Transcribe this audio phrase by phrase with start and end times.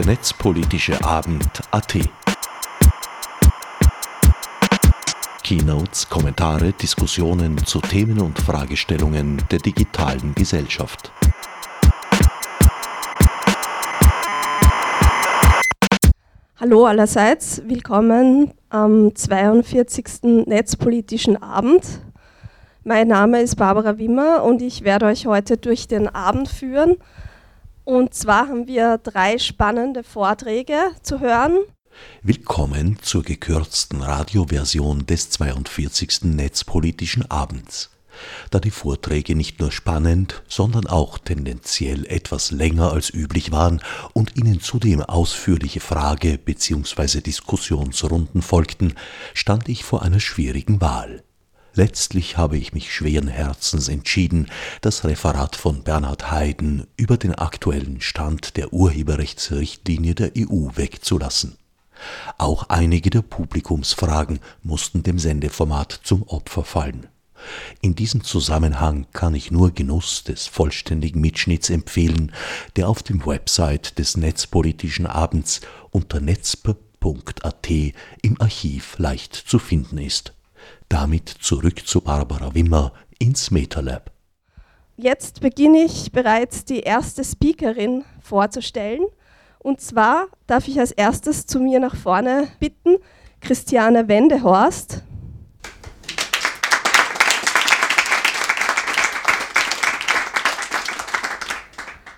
[0.00, 1.98] der netzpolitische Abend AT.
[5.44, 11.12] Keynotes, Kommentare, Diskussionen zu Themen und Fragestellungen der digitalen Gesellschaft.
[16.58, 20.46] Hallo allerseits, willkommen am 42.
[20.46, 22.00] Netzpolitischen Abend.
[22.84, 26.96] Mein Name ist Barbara Wimmer und ich werde euch heute durch den Abend führen.
[27.90, 31.58] Und zwar haben wir drei spannende Vorträge zu hören.
[32.22, 36.22] Willkommen zur gekürzten Radioversion des 42.
[36.22, 37.90] Netzpolitischen Abends.
[38.52, 44.36] Da die Vorträge nicht nur spannend, sondern auch tendenziell etwas länger als üblich waren und
[44.36, 47.20] ihnen zudem ausführliche Frage- bzw.
[47.22, 48.94] Diskussionsrunden folgten,
[49.34, 51.24] stand ich vor einer schwierigen Wahl.
[51.74, 54.50] Letztlich habe ich mich schweren Herzens entschieden,
[54.80, 61.56] das Referat von Bernhard Heyden über den aktuellen Stand der Urheberrechtsrichtlinie der EU wegzulassen.
[62.38, 67.06] Auch einige der Publikumsfragen mussten dem Sendeformat zum Opfer fallen.
[67.80, 72.32] In diesem Zusammenhang kann ich nur Genuss des vollständigen Mitschnitts empfehlen,
[72.76, 80.34] der auf dem Website des Netzpolitischen Abends unter netzp.at im Archiv leicht zu finden ist.
[80.90, 84.10] Damit zurück zu Barbara Wimmer ins MetaLab.
[84.96, 89.06] Jetzt beginne ich bereits die erste Speakerin vorzustellen.
[89.60, 92.96] Und zwar darf ich als erstes zu mir nach vorne bitten
[93.40, 95.04] Christiane Wendehorst.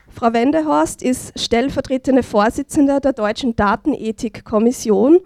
[0.08, 5.20] Frau Wendehorst ist stellvertretende Vorsitzende der Deutschen Datenethikkommission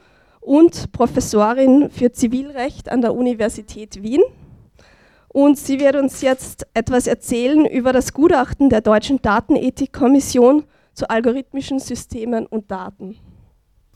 [0.46, 4.22] und Professorin für Zivilrecht an der Universität Wien.
[5.26, 10.62] Und sie wird uns jetzt etwas erzählen über das Gutachten der Deutschen Datenethikkommission
[10.94, 13.18] zu algorithmischen Systemen und Daten.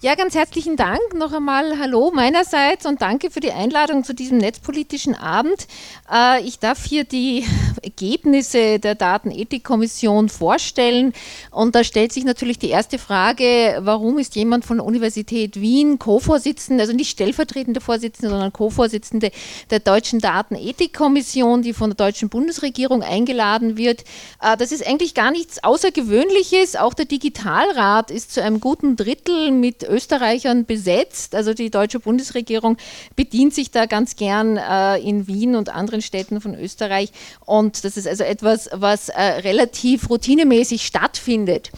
[0.02, 0.98] Ja, ganz herzlichen Dank.
[1.14, 5.66] Noch einmal Hallo meinerseits und danke für die Einladung zu diesem netzpolitischen Abend.
[6.10, 7.44] Äh, ich darf hier die
[7.82, 11.12] Ergebnisse der Datenethikkommission vorstellen.
[11.50, 15.98] Und da stellt sich natürlich die erste Frage, warum ist jemand von der Universität Wien
[15.98, 19.30] Co-Vorsitzende, also nicht stellvertretende Vorsitzende, sondern Co-Vorsitzende
[19.68, 24.04] der Deutschen Datenethikkommission, die von der deutschen Bundesregierung eingeladen wird.
[24.40, 26.76] Äh, das ist eigentlich gar nichts Außergewöhnliches.
[26.76, 31.34] Auch der Digitalrat ist zu einem guten Drittel mit Österreichern besetzt.
[31.34, 32.76] Also die deutsche Bundesregierung
[33.16, 37.10] bedient sich da ganz gern äh, in Wien und anderen Städten von Österreich.
[37.44, 41.70] Und das ist also etwas, was äh, relativ routinemäßig stattfindet.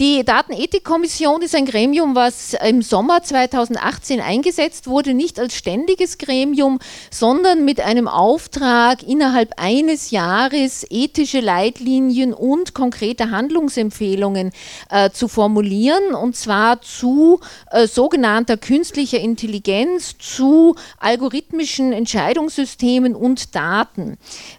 [0.00, 6.78] Die Datenethikkommission ist ein Gremium, was im Sommer 2018 eingesetzt wurde, nicht als ständiges Gremium,
[7.10, 14.52] sondern mit einem Auftrag, innerhalb eines Jahres ethische Leitlinien und konkrete Handlungsempfehlungen
[14.88, 17.40] äh, zu formulieren, und zwar zu
[17.72, 24.16] äh, sogenannter künstlicher Intelligenz, zu algorithmischen Entscheidungssystemen und Daten.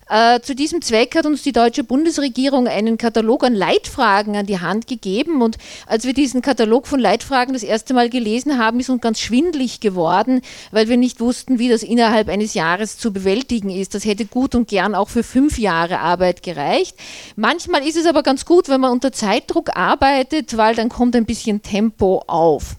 [0.10, 4.60] Äh, zu diesem Zweck hat uns die deutsche Bundesregierung einen Katalog an Leitfragen an die
[4.60, 5.44] Hand gegeben.
[5.44, 9.20] Und als wir diesen Katalog von Leitfragen das erste Mal gelesen haben, ist uns ganz
[9.20, 13.94] schwindlig geworden, weil wir nicht wussten, wie das innerhalb eines Jahres zu bewältigen ist.
[13.94, 16.98] Das hätte gut und gern auch für fünf Jahre Arbeit gereicht.
[17.36, 21.26] Manchmal ist es aber ganz gut, wenn man unter Zeitdruck arbeitet, weil dann kommt ein
[21.26, 22.79] bisschen Tempo auf.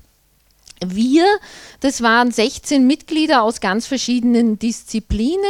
[0.85, 1.27] Wir
[1.81, 5.41] das waren 16 Mitglieder aus ganz verschiedenen Disziplinen.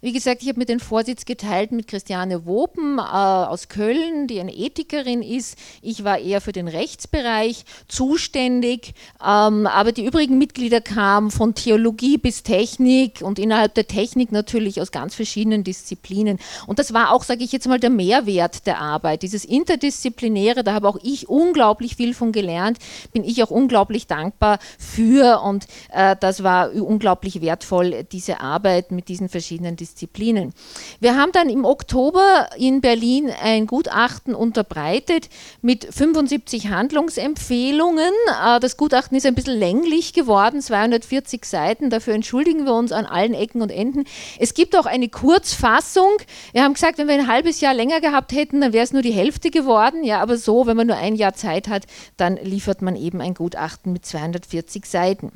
[0.00, 4.40] Wie gesagt, ich habe mir den Vorsitz geteilt mit Christiane Wopen äh, aus Köln, die
[4.40, 5.56] eine Ethikerin ist.
[5.80, 8.94] Ich war eher für den Rechtsbereich zuständig,
[9.24, 14.80] ähm, aber die übrigen Mitglieder kamen von Theologie bis Technik und innerhalb der Technik natürlich
[14.80, 16.40] aus ganz verschiedenen Disziplinen.
[16.66, 20.74] Und das war auch, sage ich jetzt mal, der Mehrwert der Arbeit, dieses Interdisziplinäre, da
[20.74, 22.78] habe auch ich unglaublich viel von gelernt,
[23.12, 29.08] bin ich auch unglaublich dankbar für und äh, das war unglaublich wertvoll, diese Arbeit mit
[29.08, 30.52] diesen verschiedenen Disziplinen.
[31.00, 35.28] Wir haben dann im Oktober in Berlin ein Gutachten unterbreitet
[35.62, 38.12] mit 75 Handlungsempfehlungen.
[38.44, 41.90] Äh, das Gutachten ist ein bisschen länglich geworden, 240 Seiten.
[41.90, 44.04] Dafür entschuldigen wir uns an allen Ecken und Enden.
[44.38, 46.10] Es gibt auch eine Kurzfassung.
[46.52, 49.02] Wir haben gesagt, wenn wir ein halbes Jahr länger gehabt hätten, dann wäre es nur
[49.02, 50.04] die Hälfte geworden.
[50.04, 51.84] Ja, aber so, wenn man nur ein Jahr Zeit hat,
[52.16, 55.32] dann liefert man eben ein Gutachten mit 240 Seiten.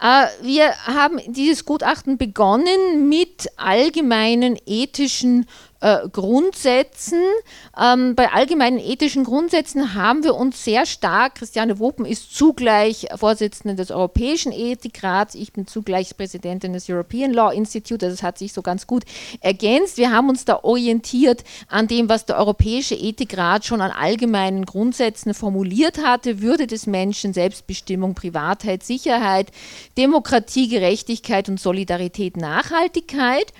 [0.00, 5.46] Äh, wir haben dieses Gutachten begonnen mit allgemeinen ethischen
[5.80, 7.20] äh, Grundsätzen.
[7.78, 13.74] Ähm, bei allgemeinen ethischen Grundsätzen haben wir uns sehr stark, Christiane Wopen ist zugleich Vorsitzende
[13.74, 18.52] des Europäischen Ethikrats, ich bin zugleich Präsidentin des European Law Institute, also das hat sich
[18.52, 19.04] so ganz gut
[19.40, 19.98] ergänzt.
[19.98, 25.34] Wir haben uns da orientiert an dem, was der Europäische Ethikrat schon an allgemeinen Grundsätzen
[25.34, 29.50] formuliert hatte, Würde des Menschen, Selbstbestimmung, Privatheit, Sicherheit,
[29.98, 33.52] Demokratie, Gerechtigkeit und Solidarität, Nachhaltigkeit.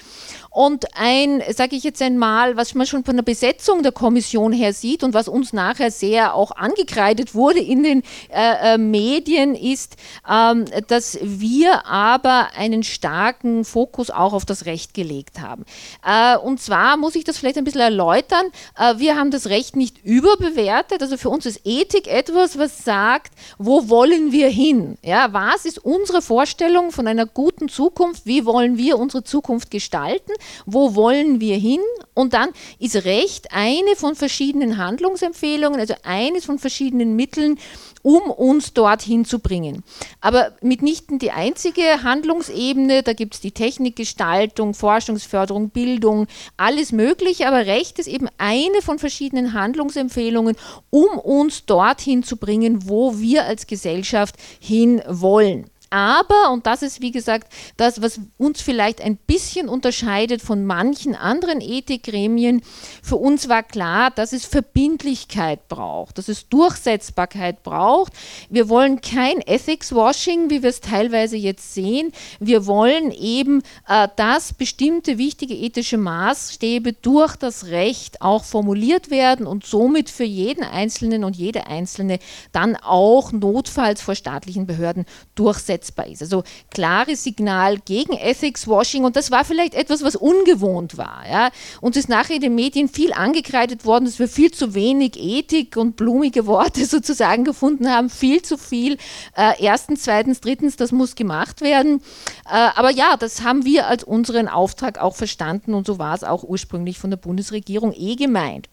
[0.57, 4.73] Und ein, sage ich jetzt einmal, was man schon von der Besetzung der Kommission her
[4.73, 9.97] sieht und was uns nachher sehr auch angekreidet wurde in den äh, äh, Medien, ist,
[10.27, 15.67] ähm, dass wir aber einen starken Fokus auch auf das Recht gelegt haben.
[16.03, 18.47] Äh, und zwar muss ich das vielleicht ein bisschen erläutern.
[18.79, 21.03] Äh, wir haben das Recht nicht überbewertet.
[21.03, 24.97] Also für uns ist Ethik etwas, was sagt, wo wollen wir hin?
[25.03, 28.25] Ja, was ist unsere Vorstellung von einer guten Zukunft?
[28.25, 30.33] Wie wollen wir unsere Zukunft gestalten?
[30.65, 31.81] Wo wollen wir hin?
[32.15, 37.59] Und dann ist Recht eine von verschiedenen Handlungsempfehlungen, also eines von verschiedenen Mitteln,
[38.03, 39.83] um uns dorthin zu bringen.
[40.21, 47.67] Aber mitnichten die einzige Handlungsebene, da gibt es die Technikgestaltung, Forschungsförderung, Bildung, alles Mögliche, aber
[47.67, 50.57] Recht ist eben eine von verschiedenen Handlungsempfehlungen,
[50.91, 55.69] um uns dorthin zu bringen, wo wir als Gesellschaft hin wollen.
[55.91, 61.15] Aber, und das ist wie gesagt das, was uns vielleicht ein bisschen unterscheidet von manchen
[61.15, 62.63] anderen Ethikgremien,
[63.03, 68.13] für uns war klar, dass es Verbindlichkeit braucht, dass es Durchsetzbarkeit braucht.
[68.51, 72.13] Wir wollen kein Ethics-Washing, wie wir es teilweise jetzt sehen.
[72.41, 79.47] Wir wollen eben, äh, dass bestimmte wichtige ethische Maßstäbe durch das Recht auch formuliert werden
[79.47, 82.19] und somit für jeden Einzelnen und jede Einzelne
[82.51, 85.05] dann auch notfalls vor staatlichen Behörden
[85.37, 86.23] durchsetzbar umsetzbar ist.
[86.23, 91.25] Also klares Signal gegen Ethics Washing und das war vielleicht etwas, was ungewohnt war.
[91.31, 91.51] Ja.
[91.81, 95.77] Uns ist nachher in den Medien viel angekreidet worden, dass wir viel zu wenig Ethik
[95.77, 98.97] und blumige Worte sozusagen gefunden haben, viel zu viel.
[99.37, 102.03] Äh, erstens, zweitens, drittens, das muss gemacht werden.
[102.47, 106.25] Äh, aber ja, das haben wir als unseren Auftrag auch verstanden und so war es
[106.25, 108.69] auch ursprünglich von der Bundesregierung eh gemeint.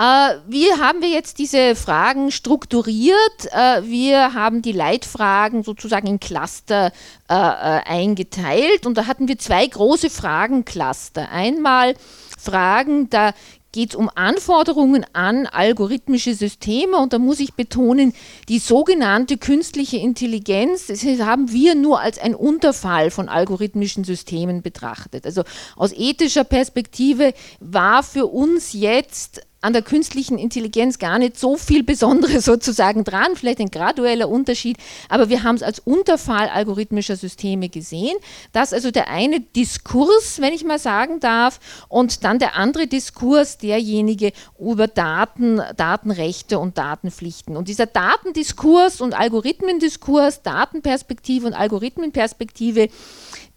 [0.00, 3.52] Äh, wie haben wir jetzt diese Fragen strukturiert?
[3.52, 6.90] Äh, wir haben die Leitfragen sozusagen in Cluster
[7.28, 11.30] äh, eingeteilt und da hatten wir zwei große Fragencluster.
[11.30, 11.96] Einmal
[12.38, 13.34] Fragen, da
[13.72, 18.14] geht es um Anforderungen an algorithmische Systeme und da muss ich betonen,
[18.48, 25.26] die sogenannte künstliche Intelligenz, das haben wir nur als ein Unterfall von algorithmischen Systemen betrachtet.
[25.26, 25.44] Also
[25.76, 31.82] aus ethischer Perspektive war für uns jetzt an der künstlichen Intelligenz gar nicht so viel
[31.82, 34.78] Besonderes sozusagen dran, vielleicht ein gradueller Unterschied,
[35.08, 38.16] aber wir haben es als Unterfall algorithmischer Systeme gesehen,
[38.52, 43.58] dass also der eine Diskurs, wenn ich mal sagen darf, und dann der andere Diskurs,
[43.58, 47.56] derjenige über Daten, Datenrechte und Datenpflichten.
[47.56, 52.88] Und dieser Datendiskurs und Algorithmendiskurs, Datenperspektive und Algorithmenperspektive,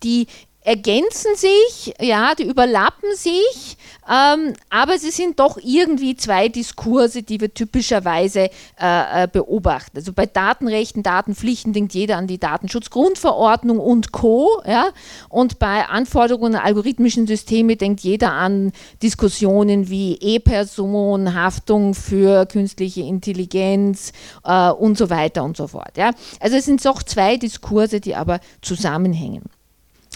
[0.04, 0.28] die
[0.64, 3.78] ergänzen sich, ja, die überlappen sich,
[4.10, 8.50] ähm, aber sie sind doch irgendwie zwei Diskurse, die wir typischerweise
[8.80, 9.98] äh, äh, beobachten.
[9.98, 14.62] Also bei Datenrechten, Datenpflichten denkt jeder an die Datenschutzgrundverordnung und Co.
[14.66, 14.90] Ja?
[15.30, 18.72] Und bei Anforderungen an algorithmischen Systeme denkt jeder an
[19.02, 24.12] Diskussionen wie E-Person, Haftung für künstliche Intelligenz
[24.44, 25.98] äh, und so weiter und so fort.
[25.98, 26.12] Ja?
[26.40, 29.44] Also es sind doch zwei Diskurse, die aber zusammenhängen.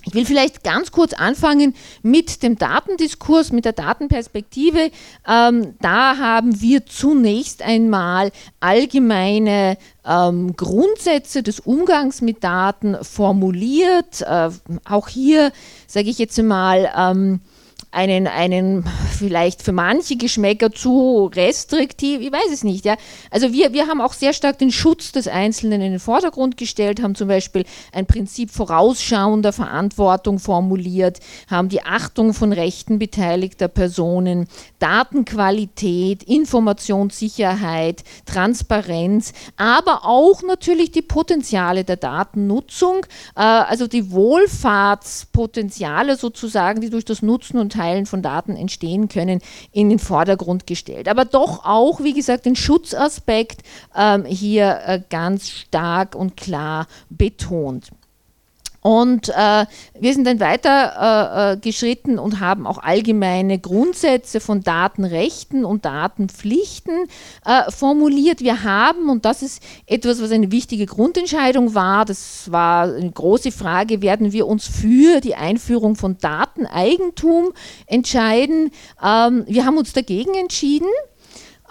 [0.08, 4.90] Ich will vielleicht ganz kurz anfangen mit dem Datendiskurs, mit der Datenperspektive.
[5.28, 14.22] Ähm, da haben wir zunächst einmal allgemeine ähm, Grundsätze des Umgangs mit Daten formuliert.
[14.22, 14.50] Äh,
[14.86, 15.52] auch hier
[15.88, 17.42] sage ich jetzt mal, ähm,
[17.98, 18.86] einen, einen
[19.18, 22.86] vielleicht für manche Geschmäcker zu restriktiv, ich weiß es nicht.
[22.86, 22.96] Ja.
[23.32, 27.02] Also wir, wir haben auch sehr stark den Schutz des Einzelnen in den Vordergrund gestellt,
[27.02, 34.46] haben zum Beispiel ein Prinzip vorausschauender Verantwortung formuliert, haben die Achtung von Rechten beteiligter Personen,
[34.78, 46.82] Datenqualität, Informationssicherheit, Transparenz, aber auch natürlich die Potenziale der Datennutzung, äh, also die Wohlfahrtspotenziale sozusagen,
[46.82, 49.40] die durch das Nutzen und Teilen von Daten entstehen können,
[49.72, 51.08] in den Vordergrund gestellt.
[51.08, 53.62] Aber doch auch, wie gesagt, den Schutzaspekt
[53.96, 57.92] ähm, hier äh, ganz stark und klar betont.
[58.88, 59.66] Und äh,
[60.00, 65.84] wir sind dann weiter äh, äh, geschritten und haben auch allgemeine Grundsätze von Datenrechten und
[65.84, 67.10] Datenpflichten
[67.44, 68.40] äh, formuliert.
[68.40, 73.52] Wir haben, und das ist etwas, was eine wichtige Grundentscheidung war, das war eine große
[73.52, 77.52] Frage, werden wir uns für die Einführung von Dateneigentum
[77.88, 78.72] entscheiden.
[79.04, 80.88] Ähm, wir haben uns dagegen entschieden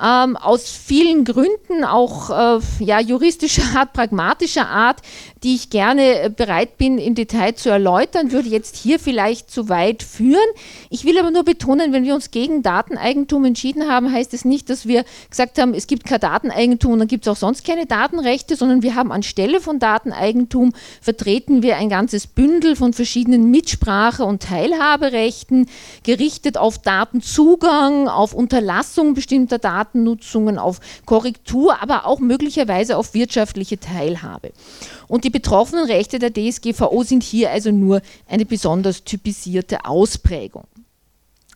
[0.03, 5.01] ähm, aus vielen Gründen, auch äh, ja, juristischer Art, pragmatischer Art,
[5.43, 9.69] die ich gerne äh, bereit bin, im Detail zu erläutern, würde jetzt hier vielleicht zu
[9.69, 10.39] weit führen.
[10.91, 14.69] Ich will aber nur betonen, wenn wir uns gegen Dateneigentum entschieden haben, heißt es nicht,
[14.71, 17.87] dass wir gesagt haben, es gibt kein Dateneigentum und dann gibt es auch sonst keine
[17.87, 24.25] Datenrechte, sondern wir haben anstelle von Dateneigentum vertreten wir ein ganzes Bündel von verschiedenen Mitsprache-
[24.25, 25.69] und Teilhaberechten,
[26.03, 33.79] gerichtet auf Datenzugang, auf Unterlassung bestimmter Daten Datennutzungen, auf Korrektur, aber auch möglicherweise auf wirtschaftliche
[33.79, 34.53] Teilhabe.
[35.09, 40.65] Und die betroffenen Rechte der DSGVO sind hier also nur eine besonders typisierte Ausprägung.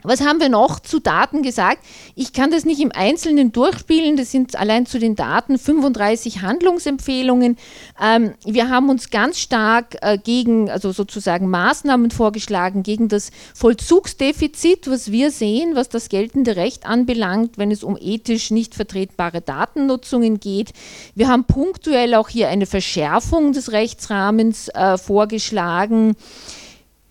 [0.02, 1.84] Was haben wir noch zu Daten gesagt?
[2.14, 4.16] Ich kann das nicht im Einzelnen durchspielen.
[4.16, 7.56] Das sind allein zu den Daten 35 Handlungsempfehlungen.
[8.02, 14.90] Ähm, wir haben uns ganz stark äh, gegen, also sozusagen Maßnahmen vorgeschlagen gegen das Vollzugsdefizit,
[14.90, 20.40] was wir sehen, was das geltende Recht anbelangt, wenn es um ethisch nicht vertretbare Datennutzungen
[20.40, 20.70] geht.
[21.14, 26.16] Wir haben punktuell auch hier eine Verschärfung des Rechtsrahmens äh, vorgeschlagen.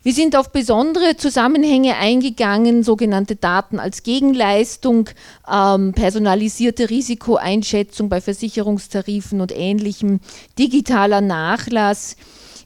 [0.02, 5.10] Wir sind auf besondere Zusammenhänge eingegangen, sogenannte Daten als Gegenleistung,
[5.52, 10.22] ähm, personalisierte Risikoeinschätzung bei Versicherungstarifen und ähnlichem,
[10.58, 12.16] digitaler Nachlass.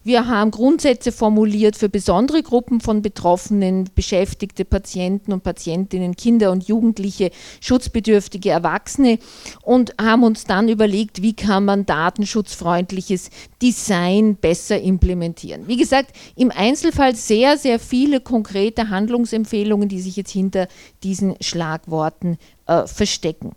[0.05, 6.67] Wir haben Grundsätze formuliert für besondere Gruppen von Betroffenen, Beschäftigte, Patienten und Patientinnen, Kinder und
[6.67, 7.31] Jugendliche,
[7.62, 9.17] schutzbedürftige Erwachsene
[9.62, 13.29] und haben uns dann überlegt, wie kann man datenschutzfreundliches
[13.62, 15.67] Design besser implementieren.
[15.67, 20.67] Wie gesagt, im Einzelfall sehr, sehr viele konkrete Handlungsempfehlungen, die sich jetzt hinter
[21.01, 23.53] diesen Schlagworten äh, verstecken.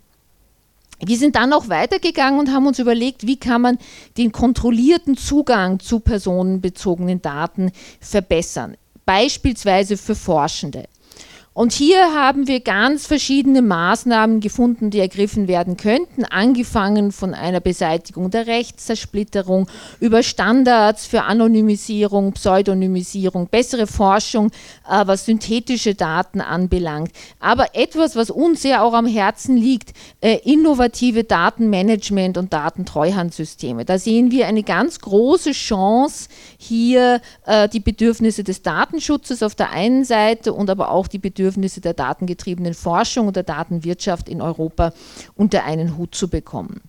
[0.99, 3.77] Wir sind dann noch weitergegangen und haben uns überlegt, wie kann man
[4.17, 10.85] den kontrollierten Zugang zu personenbezogenen Daten verbessern, beispielsweise für Forschende.
[11.57, 17.61] Und hier haben wir ganz verschiedene Maßnahmen gefunden, die ergriffen werden könnten, angefangen von einer
[17.61, 19.67] Beseitigung der Rechtszersplitterung
[19.99, 24.51] über Standards für Anonymisierung, Pseudonymisierung, bessere Forschung,
[24.87, 27.09] äh, was synthetische Daten anbelangt.
[27.39, 33.83] Aber etwas, was uns sehr auch am Herzen liegt, äh, innovative Datenmanagement und Datentreuhandsysteme.
[33.83, 39.71] Da sehen wir eine ganz große Chance, hier äh, die Bedürfnisse des Datenschutzes auf der
[39.71, 44.93] einen Seite und aber auch die Bedürfnisse der datengetriebenen Forschung und der Datenwirtschaft in Europa
[45.35, 46.81] unter einen Hut zu bekommen.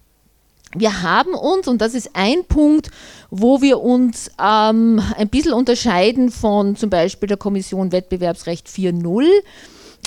[0.75, 2.91] Wir haben uns, und das ist ein Punkt,
[3.31, 9.25] wo wir uns ähm, ein bisschen unterscheiden von zum Beispiel der Kommission Wettbewerbsrecht 4.0,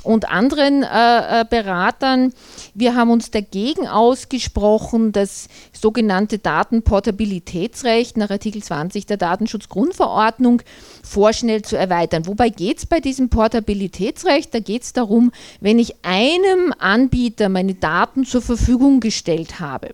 [0.04, 2.34] und anderen äh, äh, Beratern.
[2.74, 10.62] Wir haben uns dagegen ausgesprochen, das sogenannte Datenportabilitätsrecht nach Artikel 20 der Datenschutzgrundverordnung
[11.04, 12.28] vorschnell zu erweitern.
[12.28, 14.54] Wobei geht es bei diesem Portabilitätsrecht?
[14.54, 19.90] Da geht es darum, wenn ich einem Anbieter meine Daten zur Verfügung gestellt habe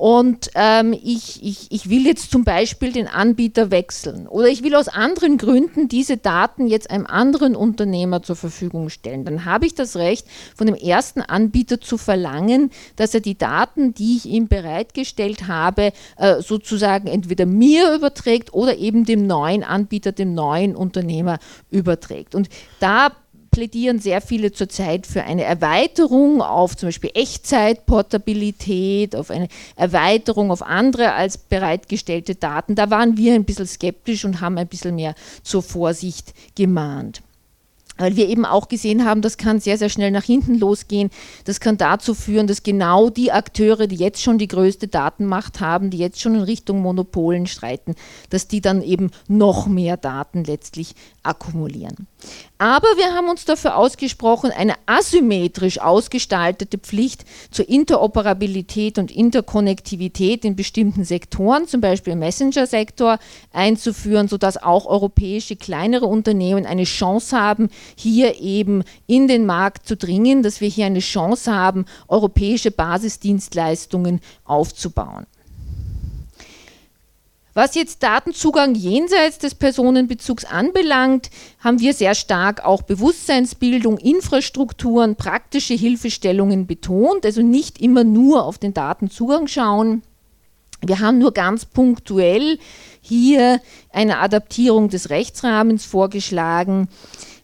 [0.00, 4.74] und ähm, ich, ich, ich will jetzt zum Beispiel den Anbieter wechseln oder ich will
[4.74, 9.74] aus anderen Gründen diese Daten jetzt einem anderen Unternehmer zur Verfügung stellen, dann habe ich
[9.74, 10.26] das Recht,
[10.56, 15.92] von dem ersten Anbieter zu verlangen, dass er die Daten, die ich ihm bereitgestellt habe,
[16.16, 21.38] äh, sozusagen entweder mir überträgt oder eben dem neuen Anbieter, dem neuen Unternehmer
[21.70, 22.34] überträgt.
[22.34, 23.10] Und da
[23.50, 30.62] plädieren sehr viele zurzeit für eine Erweiterung auf zum Beispiel Echtzeitportabilität, auf eine Erweiterung auf
[30.62, 32.74] andere als bereitgestellte Daten.
[32.74, 37.22] Da waren wir ein bisschen skeptisch und haben ein bisschen mehr zur Vorsicht gemahnt
[38.00, 41.10] weil wir eben auch gesehen haben, das kann sehr, sehr schnell nach hinten losgehen.
[41.44, 45.90] Das kann dazu führen, dass genau die Akteure, die jetzt schon die größte Datenmacht haben,
[45.90, 47.94] die jetzt schon in Richtung Monopolen streiten,
[48.30, 52.06] dass die dann eben noch mehr Daten letztlich akkumulieren.
[52.58, 60.56] Aber wir haben uns dafür ausgesprochen, eine asymmetrisch ausgestaltete Pflicht zur Interoperabilität und Interkonnektivität in
[60.56, 63.18] bestimmten Sektoren, zum Beispiel im Messenger-Sektor,
[63.52, 69.96] einzuführen, sodass auch europäische kleinere Unternehmen eine Chance haben, hier eben in den Markt zu
[69.96, 75.26] dringen, dass wir hier eine Chance haben, europäische Basisdienstleistungen aufzubauen.
[77.52, 85.74] Was jetzt Datenzugang jenseits des Personenbezugs anbelangt, haben wir sehr stark auch Bewusstseinsbildung, Infrastrukturen, praktische
[85.74, 90.02] Hilfestellungen betont, also nicht immer nur auf den Datenzugang schauen.
[90.80, 92.58] Wir haben nur ganz punktuell
[93.00, 93.60] hier
[93.92, 96.88] eine Adaptierung des Rechtsrahmens vorgeschlagen.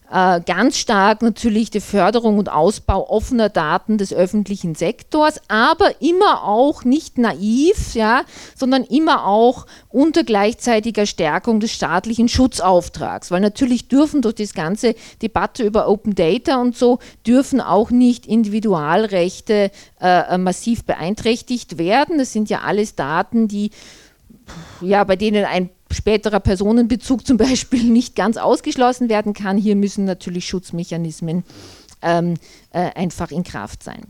[0.09, 6.45] Äh, ganz stark natürlich die Förderung und Ausbau offener Daten des öffentlichen Sektors, aber immer
[6.45, 8.23] auch nicht naiv, ja,
[8.55, 14.95] sondern immer auch unter gleichzeitiger Stärkung des staatlichen Schutzauftrags, weil natürlich dürfen durch das ganze
[15.21, 22.17] Debatte über Open Data und so dürfen auch nicht Individualrechte äh, massiv beeinträchtigt werden.
[22.17, 23.71] Das sind ja alles Daten, die
[24.81, 29.57] ja, bei denen ein späterer Personenbezug zum Beispiel nicht ganz ausgeschlossen werden kann.
[29.57, 31.43] Hier müssen natürlich Schutzmechanismen
[32.01, 32.35] ähm,
[32.71, 34.03] äh, einfach in Kraft sein.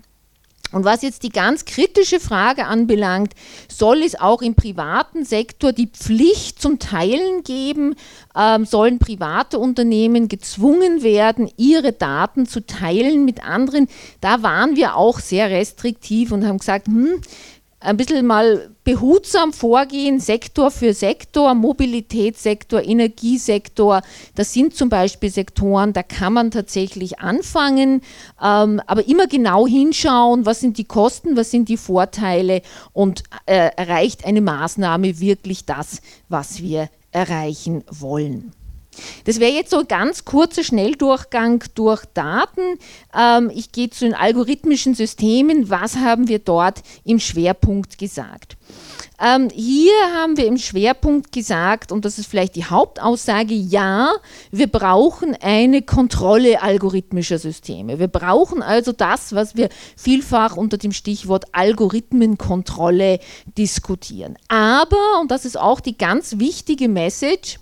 [0.73, 3.33] Und was jetzt die ganz kritische Frage anbelangt,
[3.69, 7.95] soll es auch im privaten Sektor die Pflicht zum Teilen geben?
[8.35, 13.87] Ähm, sollen private Unternehmen gezwungen werden, ihre Daten zu teilen mit anderen?
[14.19, 17.21] Da waren wir auch sehr restriktiv und haben gesagt, hm,
[17.79, 24.01] ein bisschen mal behutsam vorgehen, Sektor für Sektor, Mobilitätssektor, Energiesektor.
[24.35, 28.01] Das sind zum Beispiel Sektoren, da kann man tatsächlich anfangen,
[28.41, 32.61] ähm, aber immer genau hinschauen, was sind die Kosten, was sind die Vorteile
[32.93, 38.53] und äh, erreicht eine Maßnahme wirklich das, was wir erreichen wollen.
[39.25, 42.79] Das wäre jetzt so ein ganz kurzer Schnelldurchgang durch Daten.
[43.17, 45.69] Ähm, ich gehe zu den algorithmischen Systemen.
[45.69, 48.57] Was haben wir dort im Schwerpunkt gesagt?
[49.19, 54.11] Ähm, hier haben wir im Schwerpunkt gesagt, und das ist vielleicht die Hauptaussage, ja,
[54.51, 57.97] wir brauchen eine Kontrolle algorithmischer Systeme.
[57.97, 63.19] Wir brauchen also das, was wir vielfach unter dem Stichwort Algorithmenkontrolle
[63.57, 64.37] diskutieren.
[64.49, 67.57] Aber, und das ist auch die ganz wichtige Message,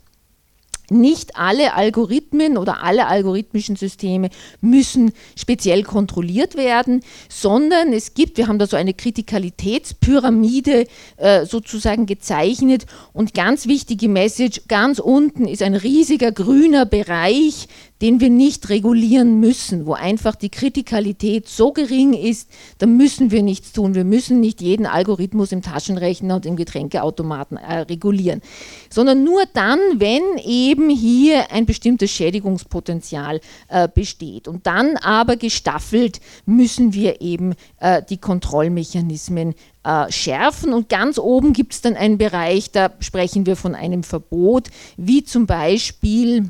[0.90, 4.30] nicht alle Algorithmen oder alle algorithmischen Systeme
[4.62, 10.88] müssen speziell kontrolliert werden, sondern es gibt, wir haben da so eine Kritikalitätspyramide
[11.18, 17.68] äh, sozusagen gezeichnet und ganz wichtige Message, ganz unten ist ein riesiger grüner Bereich,
[18.02, 23.42] den wir nicht regulieren müssen, wo einfach die Kritikalität so gering ist, da müssen wir
[23.42, 23.96] nichts tun.
[23.96, 28.42] Wir müssen nicht jeden Algorithmus im Taschenrechner und im Getränkeautomaten äh, regulieren,
[28.90, 34.48] sondern nur dann, wenn eben hier ein bestimmtes Schädigungspotenzial äh, besteht.
[34.48, 40.74] Und dann aber gestaffelt müssen wir eben äh, die Kontrollmechanismen äh, schärfen.
[40.74, 45.24] Und ganz oben gibt es dann einen Bereich, da sprechen wir von einem Verbot, wie
[45.24, 46.50] zum Beispiel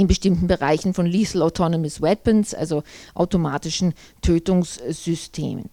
[0.00, 2.82] in bestimmten Bereichen von Lethal Autonomous Weapons, also
[3.14, 5.68] automatischen Tötungssystemen.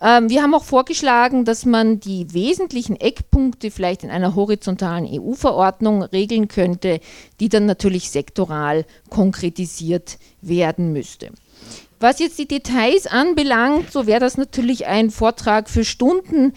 [0.00, 6.02] Ähm, wir haben auch vorgeschlagen, dass man die wesentlichen Eckpunkte vielleicht in einer horizontalen EU-Verordnung
[6.02, 7.00] regeln könnte,
[7.40, 11.30] die dann natürlich sektoral konkretisiert werden müsste.
[12.00, 16.52] Was jetzt die Details anbelangt, so wäre das natürlich ein Vortrag für Stunden.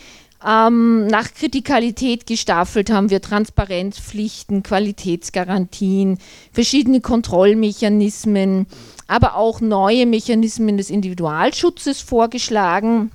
[0.46, 6.18] Ähm, nach Kritikalität gestaffelt haben wir Transparenzpflichten, Qualitätsgarantien,
[6.52, 8.66] verschiedene Kontrollmechanismen,
[9.08, 13.12] aber auch neue Mechanismen des Individualschutzes vorgeschlagen.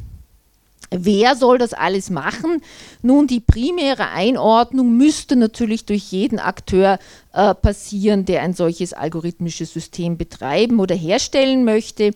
[0.90, 2.62] Wer soll das alles machen?
[3.02, 7.00] Nun, die primäre Einordnung müsste natürlich durch jeden Akteur
[7.36, 12.12] äh, passieren, der ein solches algorithmisches System betreiben oder herstellen möchte.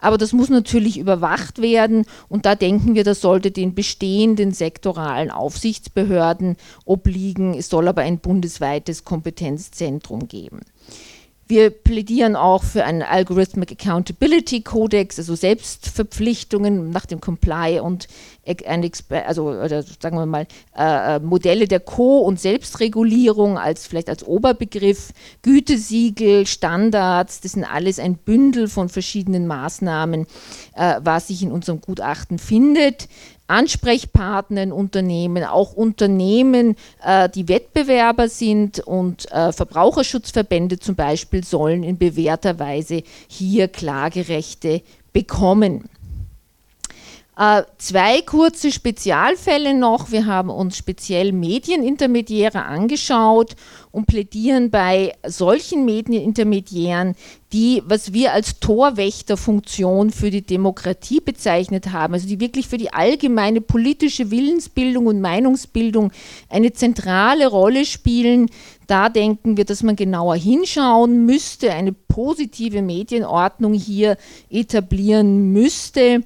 [0.00, 5.30] Aber das muss natürlich überwacht werden und da denken wir, das sollte den bestehenden sektoralen
[5.30, 7.54] Aufsichtsbehörden obliegen.
[7.54, 10.60] Es soll aber ein bundesweites Kompetenzzentrum geben.
[11.46, 18.08] Wir plädieren auch für einen Algorithmic Accountability Codex, also Selbstverpflichtungen nach dem Comply und
[19.26, 24.22] also oder sagen wir mal äh, äh, Modelle der Co- und Selbstregulierung als vielleicht als
[24.22, 30.26] Oberbegriff, Gütesiegel, Standards, das sind alles ein Bündel von verschiedenen Maßnahmen,
[30.76, 33.08] äh, was sich in unserem Gutachten findet.
[33.46, 41.82] Ansprechpartner in Unternehmen, auch Unternehmen, äh, die Wettbewerber sind und äh, Verbraucherschutzverbände zum Beispiel sollen
[41.82, 45.88] in bewährter Weise hier Klagerechte bekommen.
[47.36, 50.12] Äh, zwei kurze Spezialfälle noch.
[50.12, 53.56] Wir haben uns speziell Medienintermediäre angeschaut
[53.90, 57.16] und plädieren bei solchen Medienintermediären,
[57.52, 62.92] die, was wir als Torwächterfunktion für die Demokratie bezeichnet haben, also die wirklich für die
[62.92, 66.12] allgemeine politische Willensbildung und Meinungsbildung
[66.48, 68.48] eine zentrale Rolle spielen.
[68.86, 74.18] Da denken wir, dass man genauer hinschauen müsste, eine positive Medienordnung hier
[74.50, 76.22] etablieren müsste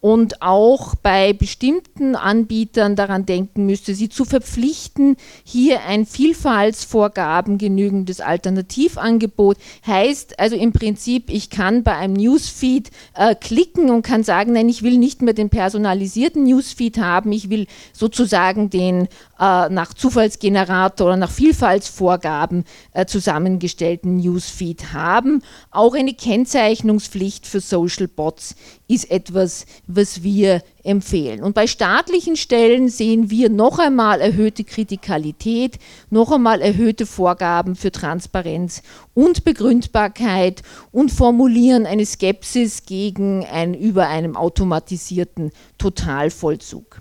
[0.00, 8.20] und auch bei bestimmten Anbietern daran denken müsste, sie zu verpflichten, hier ein Vielfaltsvorgaben genügendes
[8.20, 9.58] Alternativangebot.
[9.86, 14.68] Heißt also im Prinzip, ich kann bei einem Newsfeed äh, klicken und kann sagen, nein,
[14.68, 19.08] ich will nicht mehr den personalisierten Newsfeed haben, ich will sozusagen den
[19.40, 25.42] äh, nach Zufallsgenerator oder nach Vielfaltsvorgaben äh, zusammengestellten Newsfeed haben.
[25.70, 28.54] Auch eine Kennzeichnungspflicht für Social Bots
[28.86, 31.42] ist etwas, was wir empfehlen.
[31.42, 35.78] Und bei staatlichen Stellen sehen wir noch einmal erhöhte Kritikalität,
[36.10, 38.82] noch einmal erhöhte Vorgaben für Transparenz
[39.14, 47.00] und Begründbarkeit und formulieren eine Skepsis gegen ein über einem automatisierten Totalvollzug.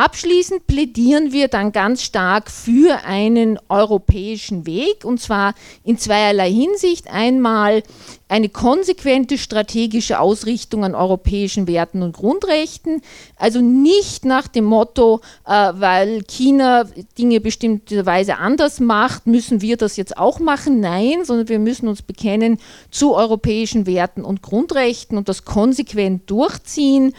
[0.00, 5.52] Abschließend plädieren wir dann ganz stark für einen europäischen Weg und zwar
[5.84, 7.12] in zweierlei Hinsicht.
[7.12, 7.82] Einmal
[8.26, 13.02] eine konsequente strategische Ausrichtung an europäischen Werten und Grundrechten,
[13.36, 16.84] also nicht nach dem Motto, äh, weil China
[17.18, 20.80] Dinge bestimmterweise anders macht, müssen wir das jetzt auch machen.
[20.80, 22.58] Nein, sondern wir müssen uns bekennen
[22.90, 27.12] zu europäischen Werten und Grundrechten und das konsequent durchziehen.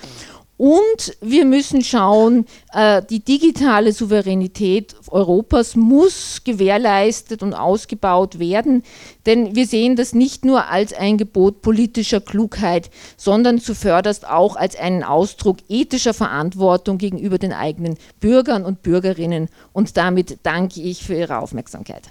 [0.62, 8.84] Und wir müssen schauen, äh, die digitale Souveränität Europas muss gewährleistet und ausgebaut werden,
[9.26, 14.76] denn wir sehen das nicht nur als ein Gebot politischer Klugheit, sondern zuvörderst auch als
[14.76, 19.50] einen Ausdruck ethischer Verantwortung gegenüber den eigenen Bürgern und Bürgerinnen.
[19.74, 22.04] Und damit danke ich für Ihre Aufmerksamkeit.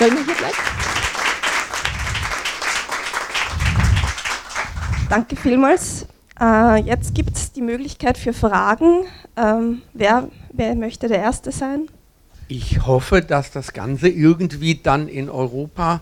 [0.00, 0.93] Soll ich hier bleiben?
[5.14, 6.08] Danke vielmals.
[6.40, 9.04] Äh, jetzt gibt es die Möglichkeit für Fragen.
[9.36, 11.86] Ähm, wer, wer möchte der Erste sein?
[12.48, 16.00] Ich hoffe, dass das Ganze irgendwie dann in Europa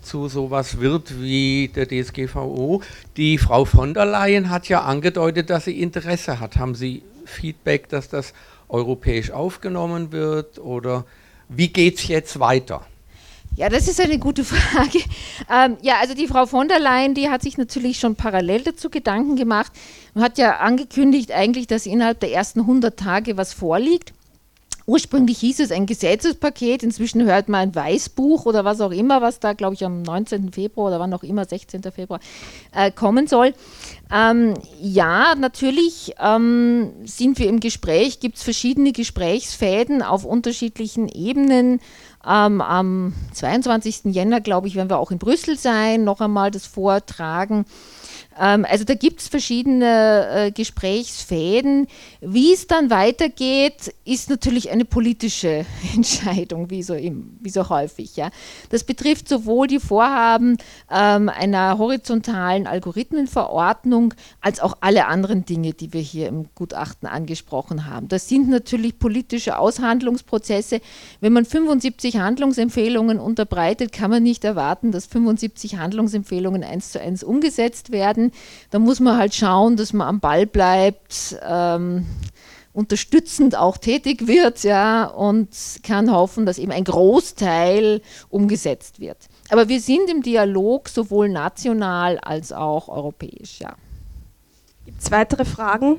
[0.00, 2.80] zu sowas wird wie der DSGVO.
[3.18, 6.56] Die Frau von der Leyen hat ja angedeutet, dass sie Interesse hat.
[6.56, 8.32] Haben Sie Feedback, dass das
[8.70, 11.04] europäisch aufgenommen wird oder
[11.50, 12.86] wie geht es jetzt weiter?
[13.56, 14.98] Ja, das ist eine gute Frage.
[15.48, 18.90] Ähm, ja, also die Frau von der Leyen, die hat sich natürlich schon parallel dazu
[18.90, 19.72] Gedanken gemacht
[20.14, 24.12] und hat ja angekündigt eigentlich, dass innerhalb der ersten 100 Tage was vorliegt.
[24.86, 29.40] Ursprünglich hieß es ein Gesetzespaket, inzwischen hört man ein Weißbuch oder was auch immer, was
[29.40, 30.52] da, glaube ich, am 19.
[30.52, 31.82] Februar oder wann auch immer, 16.
[31.84, 32.20] Februar,
[32.74, 33.54] äh, kommen soll.
[34.12, 41.80] Ähm, ja, natürlich ähm, sind wir im Gespräch, gibt es verschiedene Gesprächsfäden auf unterschiedlichen Ebenen.
[42.26, 44.04] Ähm, am 22.
[44.06, 47.66] Jänner, glaube ich, werden wir auch in Brüssel sein, noch einmal das vortragen.
[48.38, 51.86] Ähm, also da gibt es verschiedene äh, Gesprächsfäden.
[52.20, 58.16] Wie es dann weitergeht, ist natürlich eine politische Entscheidung, wie so, im, wie so häufig.
[58.16, 58.30] Ja.
[58.70, 60.58] Das betrifft sowohl die Vorhaben
[60.90, 67.86] ähm, einer horizontalen Algorithmenverordnung als auch alle anderen Dinge, die wir hier im Gutachten angesprochen
[67.86, 68.08] haben.
[68.08, 70.80] Das sind natürlich politische Aushandlungsprozesse.
[71.20, 77.22] Wenn man 75 Handlungsempfehlungen unterbreitet, kann man nicht erwarten, dass 75 Handlungsempfehlungen eins zu eins
[77.22, 78.32] umgesetzt werden werden.
[78.70, 82.06] Da muss man halt schauen, dass man am Ball bleibt, ähm,
[82.72, 85.48] unterstützend auch tätig wird, ja, und
[85.84, 89.18] kann hoffen, dass eben ein Großteil umgesetzt wird.
[89.48, 93.76] Aber wir sind im Dialog sowohl national als auch europäisch, ja.
[94.84, 95.98] Gibt es weitere Fragen?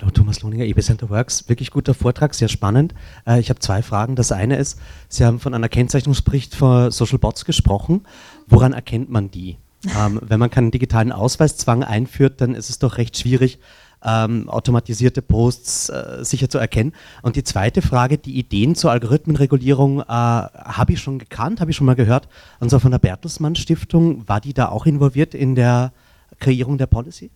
[0.00, 1.48] Hallo, Thomas Lohninger, EB Center Works.
[1.48, 2.92] Wirklich guter Vortrag, sehr spannend.
[3.24, 4.16] Äh, ich habe zwei Fragen.
[4.16, 8.04] Das eine ist, Sie haben von einer Kennzeichnungsbericht für Social Bots gesprochen.
[8.48, 9.58] Woran erkennt man die?
[9.98, 13.58] Ähm, wenn man keinen digitalen Ausweiszwang einführt, dann ist es doch recht schwierig,
[14.04, 16.92] ähm, automatisierte Posts äh, sicher zu erkennen.
[17.22, 21.76] Und die zweite Frage, die Ideen zur Algorithmenregulierung äh, habe ich schon gekannt, habe ich
[21.76, 22.28] schon mal gehört.
[22.60, 25.92] Und zwar von der Bertelsmann Stiftung, war die da auch involviert in der
[26.38, 27.30] Kreierung der Policy?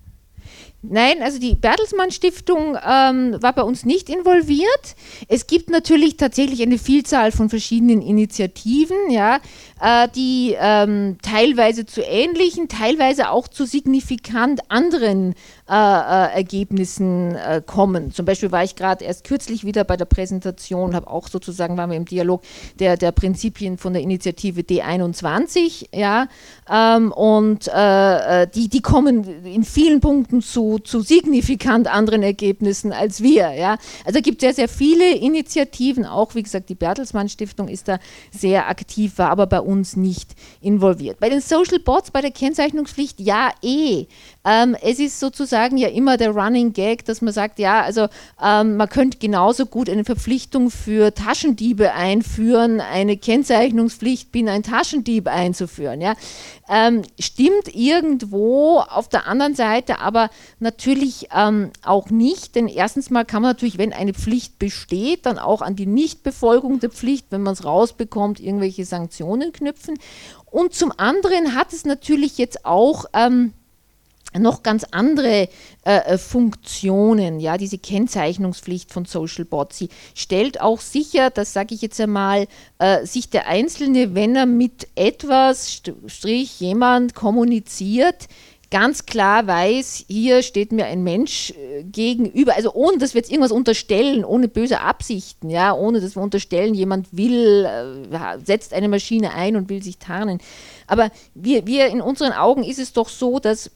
[0.89, 4.97] Nein, also die Bertelsmann Stiftung ähm, war bei uns nicht involviert.
[5.29, 9.41] Es gibt natürlich tatsächlich eine Vielzahl von verschiedenen Initiativen, ja,
[9.81, 15.35] äh, die ähm, teilweise zu ähnlichen, teilweise auch zu signifikant anderen
[15.69, 18.13] äh, äh, Ergebnissen äh, kommen.
[18.13, 21.91] Zum Beispiel war ich gerade erst kürzlich wieder bei der Präsentation, habe auch sozusagen, waren
[21.91, 22.43] wir im Dialog
[22.79, 26.29] der, der Prinzipien von der Initiative D21, ja,
[26.71, 32.93] ähm, und äh, äh, die, die kommen in vielen Punkten zu, zu signifikant anderen Ergebnissen
[32.93, 33.79] als wir, ja.
[34.05, 37.99] Also es sehr, sehr viele Initiativen, auch wie gesagt, die Bertelsmann Stiftung ist da
[38.31, 41.19] sehr aktiv, war aber bei uns nicht involviert.
[41.21, 44.07] Bei den Social Bots, bei der Kennzeichnungspflicht, ja, eh.
[44.45, 48.09] Ähm, es ist sozusagen sozusagen ja immer der Running Gag, dass man sagt, ja, also
[48.43, 55.29] ähm, man könnte genauso gut eine Verpflichtung für Taschendiebe einführen, eine Kennzeichnungspflicht, bin ein Taschendieb
[55.29, 56.01] einzuführen.
[56.01, 56.15] Ja.
[56.69, 63.25] Ähm, stimmt irgendwo auf der anderen Seite aber natürlich ähm, auch nicht, denn erstens mal
[63.25, 67.43] kann man natürlich, wenn eine Pflicht besteht, dann auch an die Nichtbefolgung der Pflicht, wenn
[67.43, 69.99] man es rausbekommt, irgendwelche Sanktionen knüpfen.
[70.51, 73.53] Und zum anderen hat es natürlich jetzt auch ähm,
[74.39, 75.49] noch ganz andere
[75.85, 79.79] äh, äh, Funktionen, ja, diese Kennzeichnungspflicht von Social Bots.
[79.79, 82.47] Sie stellt auch sicher, das sage ich jetzt einmal,
[82.79, 88.29] äh, sich der Einzelne, wenn er mit etwas, Strich, jemand kommuniziert,
[88.71, 93.31] ganz klar weiß, hier steht mir ein Mensch äh, gegenüber, also ohne dass wir jetzt
[93.31, 98.89] irgendwas unterstellen, ohne böse Absichten, ja, ohne dass wir unterstellen, jemand will, äh, setzt eine
[98.89, 100.41] Maschine ein und will sich tarnen.
[100.87, 103.71] Aber wir, wir in unseren Augen ist es doch so, dass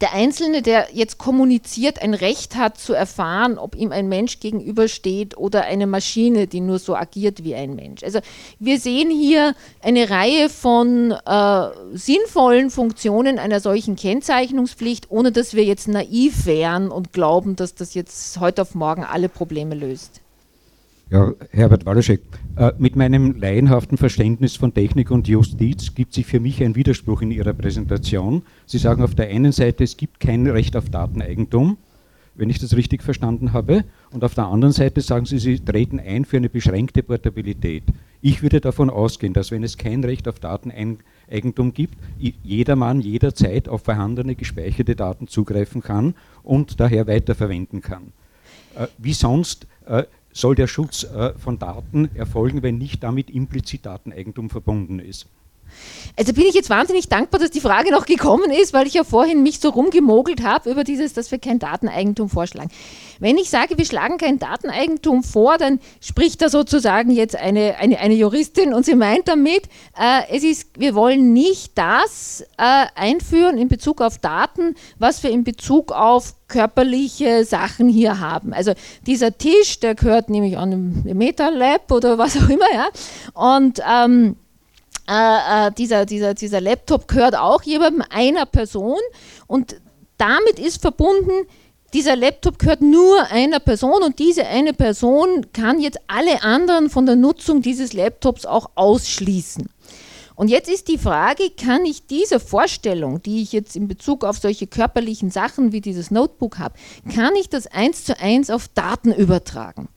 [0.00, 5.36] der Einzelne, der jetzt kommuniziert, ein Recht hat zu erfahren, ob ihm ein Mensch gegenübersteht
[5.36, 8.02] oder eine Maschine, die nur so agiert wie ein Mensch.
[8.02, 8.20] Also
[8.58, 15.64] wir sehen hier eine Reihe von äh, sinnvollen Funktionen einer solchen Kennzeichnungspflicht, ohne dass wir
[15.64, 20.23] jetzt naiv wären und glauben, dass das jetzt heute auf morgen alle Probleme löst.
[21.14, 22.22] Ja, Herbert Walaschek,
[22.56, 27.22] äh, mit meinem laienhaften Verständnis von Technik und Justiz gibt sich für mich ein Widerspruch
[27.22, 28.42] in Ihrer Präsentation.
[28.66, 31.76] Sie sagen auf der einen Seite, es gibt kein Recht auf Dateneigentum,
[32.34, 36.00] wenn ich das richtig verstanden habe, und auf der anderen Seite sagen Sie, Sie treten
[36.00, 37.84] ein für eine beschränkte Portabilität.
[38.20, 41.94] Ich würde davon ausgehen, dass wenn es kein Recht auf Dateneigentum gibt,
[42.42, 48.12] jedermann jederzeit auf vorhandene gespeicherte Daten zugreifen kann und daher weiterverwenden kann.
[48.74, 50.02] Äh, wie sonst äh,
[50.34, 55.26] soll der Schutz äh, von Daten erfolgen, wenn nicht damit implizit Dateneigentum verbunden ist.
[56.16, 59.02] Also bin ich jetzt wahnsinnig dankbar, dass die Frage noch gekommen ist, weil ich ja
[59.02, 62.70] vorhin mich so rumgemogelt habe über dieses, dass wir kein Dateneigentum vorschlagen.
[63.18, 67.98] Wenn ich sage, wir schlagen kein Dateneigentum vor, dann spricht da sozusagen jetzt eine, eine,
[67.98, 69.64] eine Juristin und sie meint damit,
[69.98, 75.30] äh, es ist, wir wollen nicht das äh, einführen in Bezug auf Daten, was wir
[75.30, 78.52] in Bezug auf körperliche Sachen hier haben.
[78.52, 78.74] Also
[79.06, 82.86] dieser Tisch, der gehört nämlich an einem MetaLab oder was auch immer, ja.
[83.32, 84.36] Und ähm,
[85.08, 89.00] äh, äh, dieser, dieser, dieser Laptop gehört auch jemandem, einer Person
[89.46, 89.76] und
[90.16, 91.46] damit ist verbunden,
[91.92, 97.06] dieser Laptop gehört nur einer Person und diese eine Person kann jetzt alle anderen von
[97.06, 99.68] der Nutzung dieses Laptops auch ausschließen.
[100.36, 104.38] Und jetzt ist die Frage, kann ich diese Vorstellung, die ich jetzt in Bezug auf
[104.38, 106.74] solche körperlichen Sachen wie dieses Notebook habe,
[107.14, 109.88] kann ich das eins zu eins auf Daten übertragen?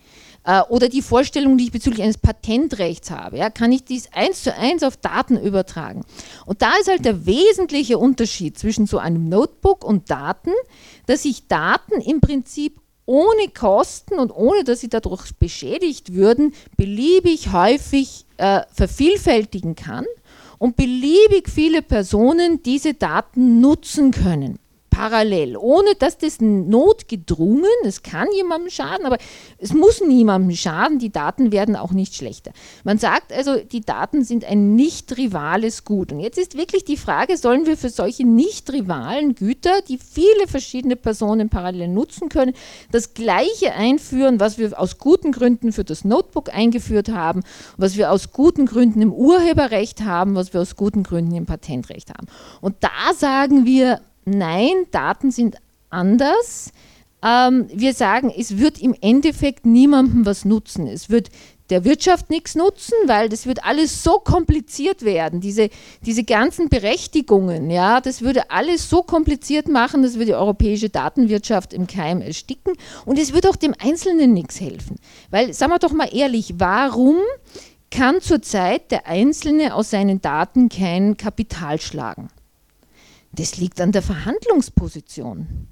[0.47, 4.43] Äh, oder die Vorstellung, die ich bezüglich eines Patentrechts habe, ja, kann ich dies eins
[4.43, 6.05] zu eins auf Daten übertragen.
[6.45, 10.53] Und da ist halt der wesentliche Unterschied zwischen so einem Notebook und Daten,
[11.05, 17.51] dass ich Daten im Prinzip ohne Kosten und ohne dass sie dadurch beschädigt würden, beliebig
[17.51, 20.05] häufig äh, vervielfältigen kann
[20.60, 24.60] und beliebig viele Personen diese Daten nutzen können
[24.97, 29.17] parallel, ohne dass das notgedrungen, es kann jemandem schaden, aber
[29.60, 32.51] es muss niemandem schaden, die Daten werden auch nicht schlechter.
[32.83, 36.12] Man sagt also, die Daten sind ein nicht rivales Gut.
[36.12, 40.47] Und jetzt ist wirklich die Frage, sollen wir für solche nicht rivalen Güter, die viele
[40.47, 42.53] verschiedene Personen parallel nutzen können,
[42.91, 47.43] das gleiche einführen, was wir aus guten Gründen für das Notebook eingeführt haben,
[47.77, 52.10] was wir aus guten Gründen im Urheberrecht haben, was wir aus guten Gründen im Patentrecht
[52.10, 52.25] haben.
[52.62, 55.57] Und da sagen wir, nein, Daten sind
[55.89, 56.71] anders.
[57.23, 60.87] Ähm, wir sagen, es wird im Endeffekt niemandem was nutzen.
[60.87, 61.29] Es wird
[61.69, 65.41] der Wirtschaft nichts nutzen, weil das wird alles so kompliziert werden.
[65.41, 65.69] Diese,
[66.01, 71.73] diese ganzen Berechtigungen, ja, das würde alles so kompliziert machen, das würde die europäische Datenwirtschaft
[71.73, 72.73] im Keim ersticken
[73.05, 74.97] und es wird auch dem Einzelnen nichts helfen.
[75.29, 77.17] Weil, sagen wir doch mal ehrlich, warum
[77.91, 82.29] kann zurzeit der Einzelne aus seinen Daten kein Kapital schlagen?
[83.31, 85.67] Das liegt an der Verhandlungsposition.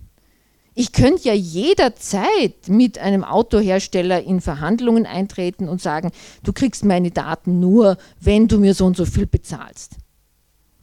[0.78, 6.12] Ich könnte ja jederzeit mit einem Autohersteller in Verhandlungen eintreten und sagen,
[6.44, 9.94] du kriegst meine Daten nur, wenn du mir so und so viel bezahlst.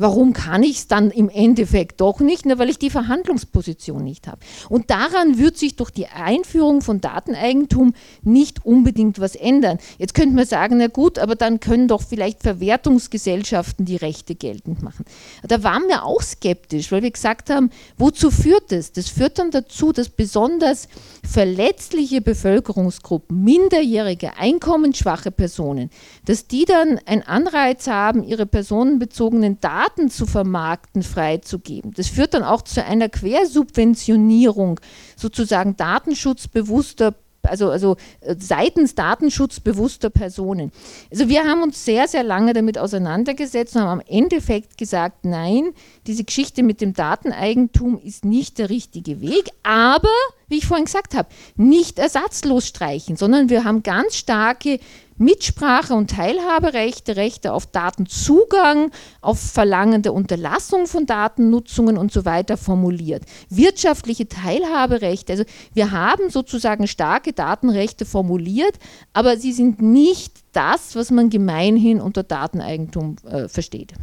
[0.03, 2.45] Warum kann ich es dann im Endeffekt doch nicht?
[2.45, 4.41] Nur weil ich die Verhandlungsposition nicht habe.
[4.69, 9.79] Und daran wird sich durch die Einführung von Dateneigentum nicht unbedingt was ändern.
[9.99, 14.83] Jetzt könnte man sagen, na gut, aber dann können doch vielleicht Verwertungsgesellschaften die Rechte geltend
[14.83, 15.05] machen.
[15.47, 18.91] Da waren wir auch skeptisch, weil wir gesagt haben, wozu führt das?
[18.91, 20.88] Das führt dann dazu, dass besonders
[21.23, 25.91] verletzliche Bevölkerungsgruppen, minderjährige, einkommensschwache Personen,
[26.25, 31.92] dass die dann einen Anreiz haben, ihre personenbezogenen Daten Daten zu vermarkten, freizugeben.
[31.94, 34.81] Das führt dann auch zu einer Quersubventionierung
[35.16, 40.70] sozusagen datenschutzbewusster also, also äh, seitens datenschutzbewusster Personen.
[41.11, 45.72] Also wir haben uns sehr, sehr lange damit auseinandergesetzt und haben am Endeffekt gesagt, nein,
[46.07, 50.09] diese Geschichte mit dem Dateneigentum ist nicht der richtige Weg, aber,
[50.46, 54.78] wie ich vorhin gesagt habe, nicht ersatzlos streichen, sondern wir haben ganz starke
[55.22, 62.56] Mitsprache- und Teilhaberechte, Rechte auf Datenzugang, auf Verlangen der Unterlassung von Datennutzungen und so weiter
[62.56, 63.24] formuliert.
[63.48, 68.78] Wirtschaftliche Teilhaberechte, also wir haben sozusagen starke Datenrechte formuliert,
[69.12, 73.94] aber sie sind nicht das, was man gemeinhin unter Dateneigentum äh, versteht.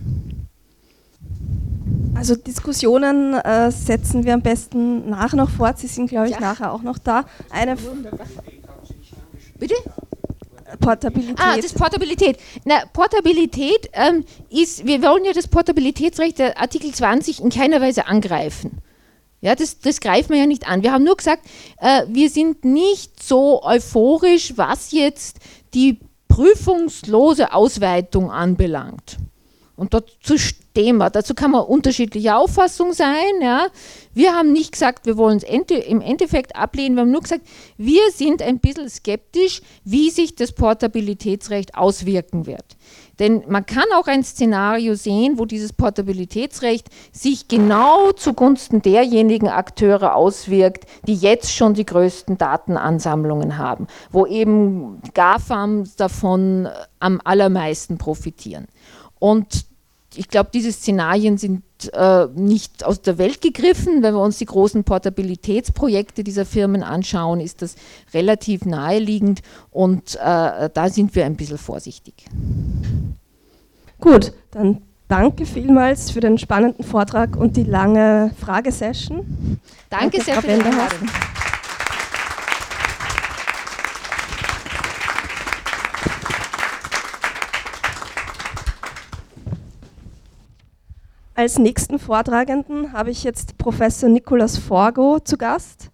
[2.15, 5.79] Also Diskussionen äh, setzen wir am besten nach noch fort.
[5.79, 6.39] Sie sind, glaube ich, ja.
[6.39, 7.25] nachher auch noch da.
[7.49, 7.77] Eine
[9.60, 9.75] Bitte?
[10.79, 11.39] Portabilität.
[11.39, 12.38] Ah, das Portabilität.
[12.65, 18.08] Na, Portabilität ähm, ist, wir wollen ja das Portabilitätsrecht der Artikel 20 in keiner Weise
[18.08, 18.82] angreifen.
[19.41, 20.84] Ja, das, das greifen wir ja nicht an.
[20.84, 21.45] Wir haben nur gesagt,
[21.79, 25.38] äh, wir sind nicht so euphorisch, was jetzt
[25.73, 29.17] die prüfungslose Ausweitung anbelangt.
[29.80, 31.10] Und dazu stehen wir.
[31.10, 33.42] Dazu kann man unterschiedlicher Auffassung sein.
[33.42, 33.68] Ja.
[34.13, 36.96] Wir haben nicht gesagt, wir wollen es im Endeffekt ablehnen.
[36.98, 42.76] Wir haben nur gesagt, wir sind ein bisschen skeptisch, wie sich das Portabilitätsrecht auswirken wird.
[43.20, 50.15] Denn man kann auch ein Szenario sehen, wo dieses Portabilitätsrecht sich genau zugunsten derjenigen Akteure
[50.15, 56.68] auswirkt, die jetzt schon die größten Datenansammlungen haben, wo eben GAFAMs davon
[57.00, 58.68] am allermeisten profitieren.
[59.20, 59.68] Und
[60.15, 64.02] ich glaube, diese Szenarien sind äh, nicht aus der Welt gegriffen.
[64.02, 67.76] Wenn wir uns die großen Portabilitätsprojekte dieser Firmen anschauen, ist das
[68.13, 69.41] relativ naheliegend
[69.72, 72.26] und äh, da sind wir ein bisschen vorsichtig.
[74.00, 79.60] Gut, dann danke vielmals für den spannenden Vortrag und die lange Fragesession.
[79.89, 81.10] Danke, danke sehr für die Einladung.
[91.39, 95.89] Als nächsten Vortragenden habe ich jetzt Professor Nikolaus Forgo zu Gast.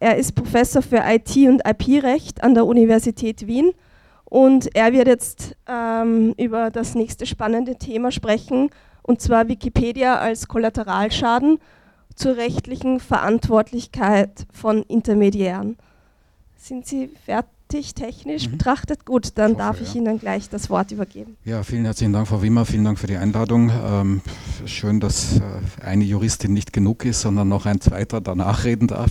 [0.00, 3.74] Er ist Professor für IT- und IP-Recht an der Universität Wien
[4.24, 8.70] und er wird jetzt ähm, über das nächste spannende Thema sprechen,
[9.02, 11.60] und zwar Wikipedia als Kollateralschaden
[12.16, 15.76] zur rechtlichen Verantwortlichkeit von Intermediären.
[16.56, 17.51] Sind Sie fertig?
[17.72, 18.52] Fertig, technisch mhm.
[18.52, 19.04] betrachtet.
[19.04, 20.00] Gut, dann ich hoffe, darf ich ja.
[20.00, 21.36] Ihnen gleich das Wort übergeben.
[21.44, 22.64] Ja, vielen herzlichen Dank, Frau Wimmer.
[22.66, 23.70] Vielen Dank für die Einladung.
[23.70, 24.20] Ähm,
[24.66, 25.40] schön, dass äh,
[25.84, 29.10] eine Juristin nicht genug ist, sondern noch ein zweiter danach reden darf.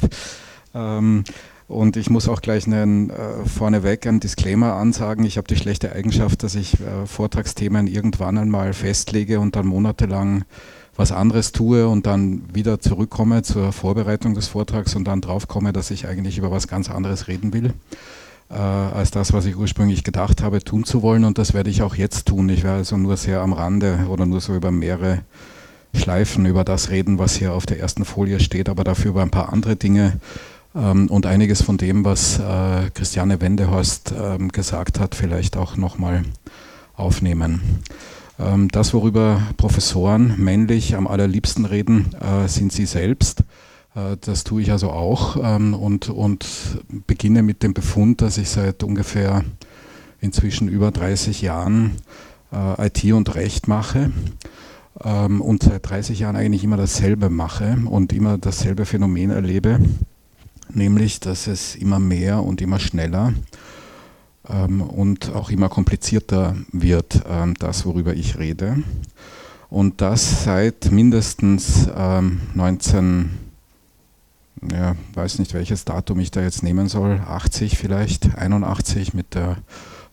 [0.73, 1.23] Ähm,
[1.67, 5.25] und ich muss auch gleich einen, äh, vorneweg einen Disclaimer ansagen.
[5.25, 10.43] Ich habe die schlechte Eigenschaft, dass ich äh, Vortragsthemen irgendwann einmal festlege und dann monatelang
[10.97, 15.89] was anderes tue und dann wieder zurückkomme zur Vorbereitung des Vortrags und dann draufkomme, dass
[15.89, 17.73] ich eigentlich über was ganz anderes reden will
[18.51, 21.23] äh, als das, was ich ursprünglich gedacht habe, tun zu wollen.
[21.23, 22.49] Und das werde ich auch jetzt tun.
[22.49, 25.19] Ich werde also nur sehr am Rande oder nur so über mehrere
[25.93, 29.31] Schleifen über das reden, was hier auf der ersten Folie steht, aber dafür über ein
[29.31, 30.19] paar andere Dinge
[30.75, 36.23] ähm, und einiges von dem, was äh, Christiane Wendehorst ähm, gesagt hat, vielleicht auch nochmal
[36.95, 37.83] aufnehmen.
[38.39, 43.43] Ähm, das, worüber Professoren männlich am allerliebsten reden, äh, sind sie selbst.
[43.95, 46.45] Äh, das tue ich also auch ähm, und, und
[47.07, 49.43] beginne mit dem Befund, dass ich seit ungefähr
[50.19, 51.91] inzwischen über 30 Jahren
[52.51, 54.11] äh, IT und Recht mache
[55.03, 59.79] ähm, und seit 30 Jahren eigentlich immer dasselbe mache und immer dasselbe Phänomen erlebe,
[60.73, 63.33] nämlich dass es immer mehr und immer schneller
[64.47, 67.23] ähm, und auch immer komplizierter wird,
[67.59, 68.83] das worüber ich rede.
[69.69, 71.87] Und das seit mindestens
[72.53, 73.29] 19
[74.69, 79.57] ja, weiß nicht, welches Datum ich da jetzt nehmen soll, 80 vielleicht, 81 mit der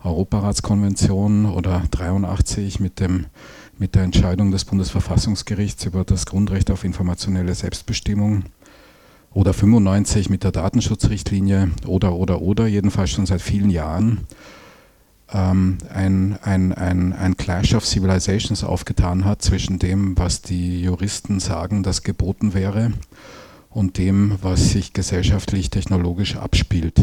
[0.03, 3.27] Europaratskonvention oder 83 mit, dem,
[3.79, 8.45] mit der Entscheidung des Bundesverfassungsgerichts über das Grundrecht auf informationelle Selbstbestimmung
[9.33, 14.27] oder 95 mit der Datenschutzrichtlinie oder, oder, oder, jedenfalls schon seit vielen Jahren
[15.31, 21.41] ähm, ein, ein, ein, ein Clash of Civilizations aufgetan hat zwischen dem, was die Juristen
[21.41, 22.93] sagen, das geboten wäre
[23.71, 27.01] und dem, was sich gesellschaftlich technologisch abspielt.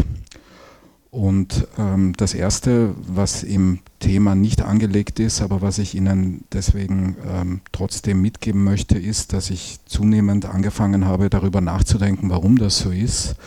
[1.12, 7.15] Und ähm, das Erste, was im Thema nicht angelegt ist, aber was ich Ihnen deswegen
[7.25, 12.91] ähm, trotzdem mitgeben möchte, ist, dass ich zunehmend angefangen habe, darüber nachzudenken, warum das so
[12.91, 13.38] ist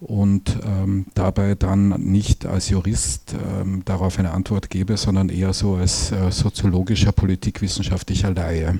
[0.00, 5.76] und ähm, dabei dann nicht als Jurist ähm, darauf eine Antwort gebe, sondern eher so
[5.76, 8.78] als äh, soziologischer, politikwissenschaftlicher Laie.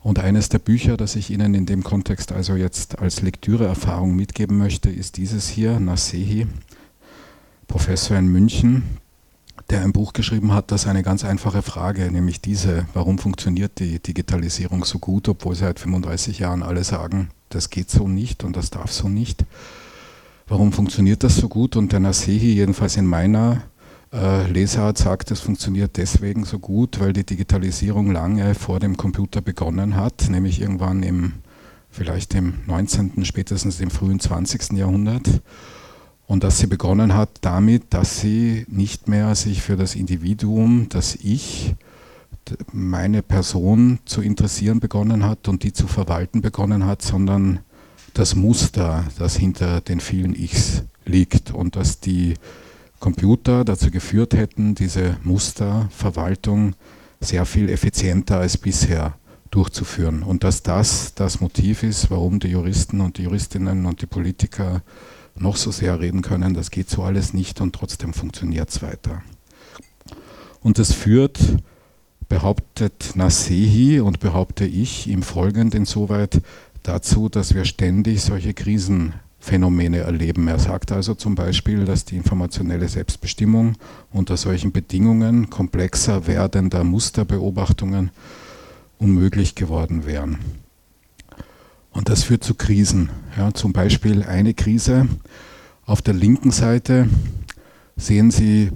[0.00, 4.56] Und eines der Bücher, das ich Ihnen in dem Kontext also jetzt als Lektüreerfahrung mitgeben
[4.56, 6.46] möchte, ist dieses hier, Nasehi,
[7.66, 8.84] Professor in München,
[9.70, 13.98] der ein Buch geschrieben hat, das eine ganz einfache Frage, nämlich diese, warum funktioniert die
[13.98, 18.70] Digitalisierung so gut, obwohl seit 35 Jahren alle sagen, das geht so nicht und das
[18.70, 19.44] darf so nicht.
[20.46, 21.76] Warum funktioniert das so gut?
[21.76, 23.62] Und der Nasehi, jedenfalls in meiner
[24.12, 29.40] äh, Lesart, sagt, es funktioniert deswegen so gut, weil die Digitalisierung lange vor dem Computer
[29.40, 31.34] begonnen hat, nämlich irgendwann im,
[31.90, 34.72] vielleicht im 19., spätestens im frühen 20.
[34.72, 35.28] Jahrhundert
[36.26, 41.16] und dass sie begonnen hat damit, dass sie nicht mehr sich für das Individuum, das
[41.16, 41.74] Ich,
[42.72, 47.60] meine Person zu interessieren begonnen hat und die zu verwalten begonnen hat, sondern
[48.14, 52.34] das Muster, das hinter den vielen Ichs liegt und dass die
[53.00, 56.74] Computer dazu geführt hätten, diese Musterverwaltung
[57.20, 59.14] sehr viel effizienter als bisher
[59.50, 64.06] durchzuführen und dass das das Motiv ist, warum die Juristen und die Juristinnen und die
[64.06, 64.82] Politiker
[65.36, 69.22] noch so sehr reden können, das geht so alles nicht und trotzdem funktioniert es weiter.
[70.60, 71.38] Und das führt,
[72.28, 76.42] behauptet Nasehi und behaupte ich im Folgenden insoweit
[76.82, 78.54] dazu, dass wir ständig solche
[79.38, 80.48] Krisenphänomene erleben.
[80.48, 83.76] Er sagt also zum Beispiel, dass die informationelle Selbstbestimmung
[84.12, 88.10] unter solchen Bedingungen komplexer werdender Musterbeobachtungen
[88.98, 90.38] unmöglich geworden wären.
[91.92, 93.08] Und das führt zu Krisen.
[93.36, 95.08] Ja, zum Beispiel eine Krise.
[95.86, 97.08] Auf der linken Seite
[97.96, 98.70] sehen Sie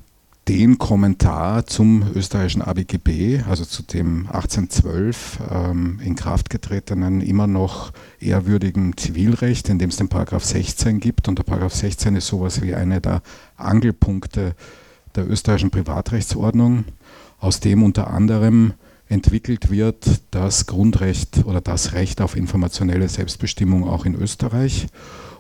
[0.49, 7.93] den Kommentar zum österreichischen ABGB, also zu dem 1812 ähm, in Kraft getretenen, immer noch
[8.19, 11.29] ehrwürdigen Zivilrecht, in dem es den Paragraph 16 gibt.
[11.29, 13.23] Und der Paragraph 16 ist sowas wie einer der
[13.57, 14.57] Angelpunkte
[15.15, 16.87] der österreichischen Privatrechtsordnung,
[17.39, 18.73] aus dem unter anderem
[19.09, 24.87] entwickelt wird, das Grundrecht oder das Recht auf informationelle Selbstbestimmung auch in Österreich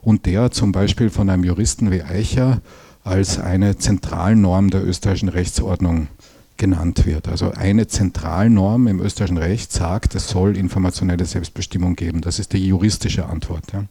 [0.02, 2.60] und der zum Beispiel von einem Juristen wie Eicher
[3.04, 6.08] als eine Zentralnorm der österreichischen Rechtsordnung
[6.56, 7.28] genannt wird.
[7.28, 12.20] Also eine Zentralnorm im österreichischen Recht sagt, es soll informationelle Selbstbestimmung geben.
[12.20, 13.72] Das ist die juristische Antwort.
[13.72, 13.84] Ja.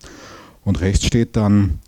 [0.63, 1.79] Und rechts steht dann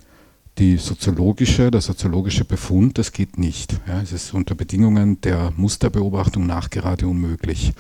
[0.58, 3.80] die soziologische, der soziologische Befund, das geht nicht.
[3.88, 7.74] Ja, es ist unter Bedingungen der Musterbeobachtung nachgerade unmöglich.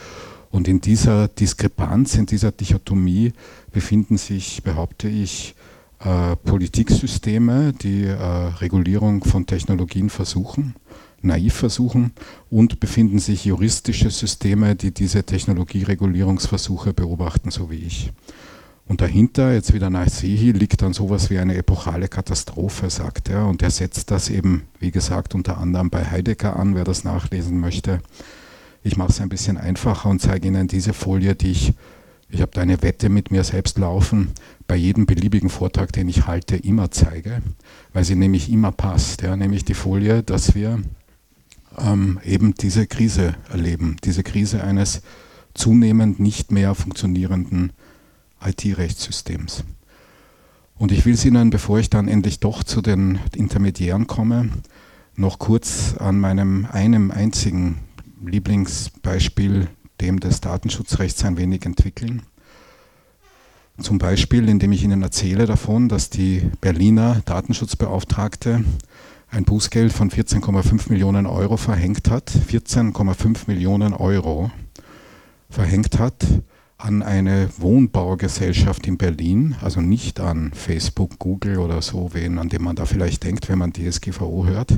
[0.49, 3.33] Und in dieser Diskrepanz, in dieser Dichotomie
[3.71, 5.55] befinden sich, behaupte ich,
[6.03, 10.75] äh, Politiksysteme, die äh, Regulierung von Technologien versuchen,
[11.21, 12.11] naiv versuchen,
[12.49, 18.11] und befinden sich juristische Systeme, die diese Technologieregulierungsversuche beobachten, so wie ich.
[18.85, 23.47] Und dahinter, jetzt wieder Naisehi, liegt dann sowas wie eine epochale Katastrophe, sagt er.
[23.47, 27.59] Und er setzt das eben, wie gesagt, unter anderem bei Heidegger an, wer das nachlesen
[27.59, 28.01] möchte.
[28.83, 31.73] Ich mache es ein bisschen einfacher und zeige Ihnen diese Folie, die ich,
[32.27, 34.33] ich habe da eine Wette mit mir selbst laufen,
[34.67, 37.41] bei jedem beliebigen Vortrag, den ich halte, immer zeige,
[37.93, 39.21] weil sie nämlich immer passt.
[39.21, 40.81] Ja, nämlich die Folie, dass wir
[41.77, 45.01] ähm, eben diese Krise erleben, diese Krise eines
[45.53, 47.73] zunehmend nicht mehr funktionierenden
[48.43, 49.63] IT-Rechtssystems.
[50.75, 54.49] Und ich will es Ihnen, bevor ich dann endlich doch zu den Intermediären komme,
[55.15, 57.79] noch kurz an meinem einem einzigen
[58.25, 59.67] Lieblingsbeispiel,
[60.01, 62.23] dem des Datenschutzrechts, ein wenig entwickeln.
[63.79, 68.63] Zum Beispiel, indem ich Ihnen erzähle davon, dass die Berliner Datenschutzbeauftragte
[69.31, 74.51] ein Bußgeld von 14,5 Millionen Euro verhängt hat, 14,5 Millionen Euro
[75.49, 76.23] verhängt hat
[76.77, 82.63] an eine Wohnbaugesellschaft in Berlin, also nicht an Facebook, Google oder so, wen, an dem
[82.63, 84.77] man da vielleicht denkt, wenn man DSGVO hört,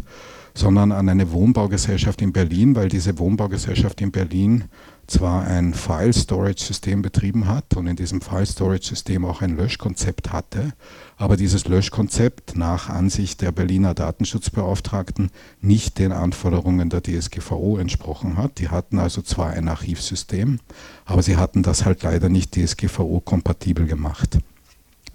[0.55, 4.63] sondern an eine Wohnbaugesellschaft in Berlin, weil diese Wohnbaugesellschaft in Berlin
[5.05, 9.57] zwar ein File Storage System betrieben hat und in diesem File Storage System auch ein
[9.57, 10.73] Löschkonzept hatte,
[11.17, 15.29] aber dieses Löschkonzept nach Ansicht der Berliner Datenschutzbeauftragten
[15.61, 18.59] nicht den Anforderungen der DSGVO entsprochen hat.
[18.59, 20.59] Die hatten also zwar ein Archivsystem,
[21.05, 24.39] aber sie hatten das halt leider nicht DSGVO-kompatibel gemacht.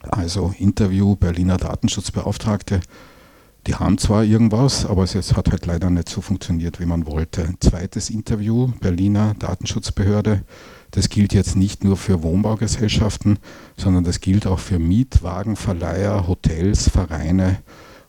[0.02, 2.80] Also Interview Berliner Datenschutzbeauftragte,
[3.66, 7.54] die haben zwar irgendwas, aber es hat halt leider nicht so funktioniert, wie man wollte.
[7.60, 10.42] Zweites Interview Berliner Datenschutzbehörde
[10.90, 13.38] das gilt jetzt nicht nur für Wohnbaugesellschaften,
[13.76, 17.58] sondern das gilt auch für Mietwagenverleiher, Hotels, Vereine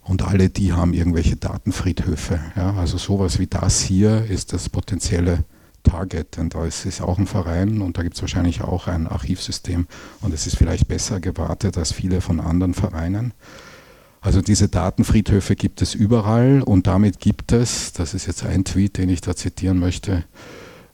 [0.04, 2.40] und alle die haben irgendwelche Datenfriedhöfe.
[2.56, 5.44] Ja, also sowas wie das hier ist das potenzielle
[5.84, 6.40] Target.
[6.40, 9.88] Und da ist es auch ein Verein und da gibt es wahrscheinlich auch ein Archivsystem
[10.22, 13.34] und es ist vielleicht besser gewartet als viele von anderen Vereinen.
[14.22, 19.00] Also diese Datenfriedhöfe gibt es überall und damit gibt es, das ist jetzt ein Tweet,
[19.00, 20.24] den ich da zitieren möchte,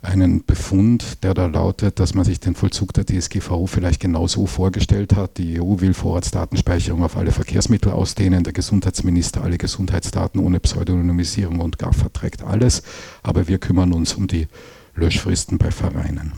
[0.02, 4.46] einen Befund, der da lautet, dass man sich den Vollzug der DSGVO vielleicht genau so
[4.46, 5.38] vorgestellt hat.
[5.38, 11.80] Die EU will Vorratsdatenspeicherung auf alle Verkehrsmittel ausdehnen, der Gesundheitsminister alle Gesundheitsdaten ohne Pseudonymisierung und
[11.80, 12.82] GAF verträgt alles,
[13.24, 14.48] aber wir kümmern uns um die
[14.96, 16.32] Löschfristen bei Vereinen.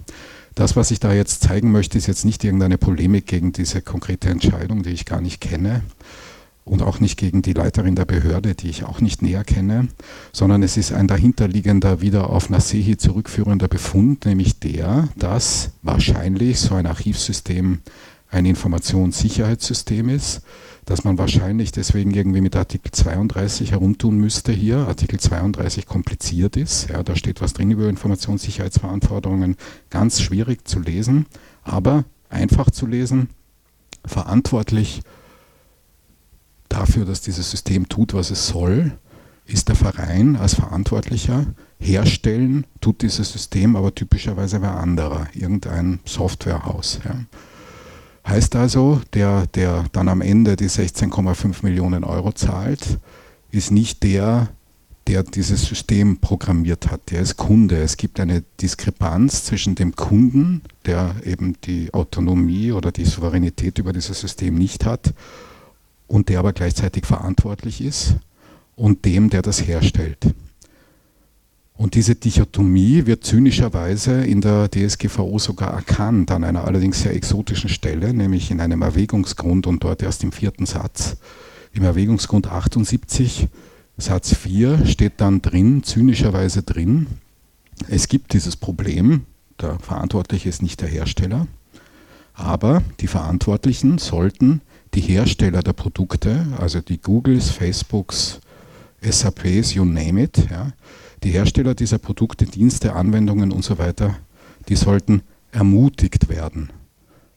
[0.55, 4.29] Das, was ich da jetzt zeigen möchte, ist jetzt nicht irgendeine Polemik gegen diese konkrete
[4.29, 5.83] Entscheidung, die ich gar nicht kenne,
[6.69, 9.87] und auch nicht gegen die Leiterin der Behörde, die ich auch nicht näher kenne,
[10.31, 16.75] sondern es ist ein dahinterliegender, wieder auf Nasehi zurückführender Befund, nämlich der, dass wahrscheinlich so
[16.75, 17.79] ein Archivsystem
[18.31, 20.41] ein Informationssicherheitssystem ist,
[20.85, 24.87] dass man wahrscheinlich deswegen irgendwie mit Artikel 32 herumtun müsste hier.
[24.87, 29.55] Artikel 32 kompliziert ist, ja, da steht was drin über Informationssicherheitsverantwortungen,
[29.89, 31.25] ganz schwierig zu lesen,
[31.63, 33.29] aber einfach zu lesen,
[34.05, 35.01] verantwortlich
[36.69, 38.93] dafür, dass dieses System tut, was es soll,
[39.45, 41.47] ist der Verein als Verantwortlicher.
[41.79, 46.99] Herstellen tut dieses System aber typischerweise wer anderer, irgendein Softwarehaus.
[47.03, 47.15] Ja.
[48.27, 52.99] Heißt also, der, der dann am Ende die 16,5 Millionen Euro zahlt,
[53.49, 54.49] ist nicht der,
[55.07, 57.09] der dieses System programmiert hat.
[57.09, 57.77] Der ist Kunde.
[57.77, 63.93] Es gibt eine Diskrepanz zwischen dem Kunden, der eben die Autonomie oder die Souveränität über
[63.93, 65.13] dieses System nicht hat,
[66.09, 68.15] und der aber gleichzeitig verantwortlich ist
[68.75, 70.33] und dem, der das herstellt.
[71.73, 77.69] Und diese Dichotomie wird zynischerweise in der DSGVO sogar erkannt, an einer allerdings sehr exotischen
[77.69, 81.15] Stelle, nämlich in einem Erwägungsgrund und dort erst im vierten Satz.
[81.71, 83.47] Im Erwägungsgrund 78,
[83.97, 87.07] Satz 4 steht dann drin, zynischerweise drin,
[87.87, 89.25] es gibt dieses Problem,
[89.61, 91.47] der Verantwortliche ist nicht der Hersteller,
[92.33, 94.61] aber die Verantwortlichen sollten
[94.99, 98.41] die Hersteller der Produkte, also die Googles, Facebooks,
[99.01, 100.73] SAPs, you name it, ja,
[101.23, 104.17] die Hersteller dieser Produkte, Dienste, Anwendungen und so weiter,
[104.67, 105.21] die sollten
[105.53, 106.71] ermutigt werden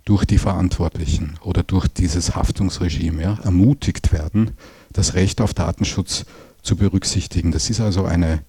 [0.04, 4.52] durch die Verantwortlichen oder durch dieses Haftungsregime, ja, ermutigt werden,
[4.92, 6.24] das Recht auf Datenschutz
[6.62, 7.52] zu berücksichtigen.
[7.52, 8.40] Das ist also eine,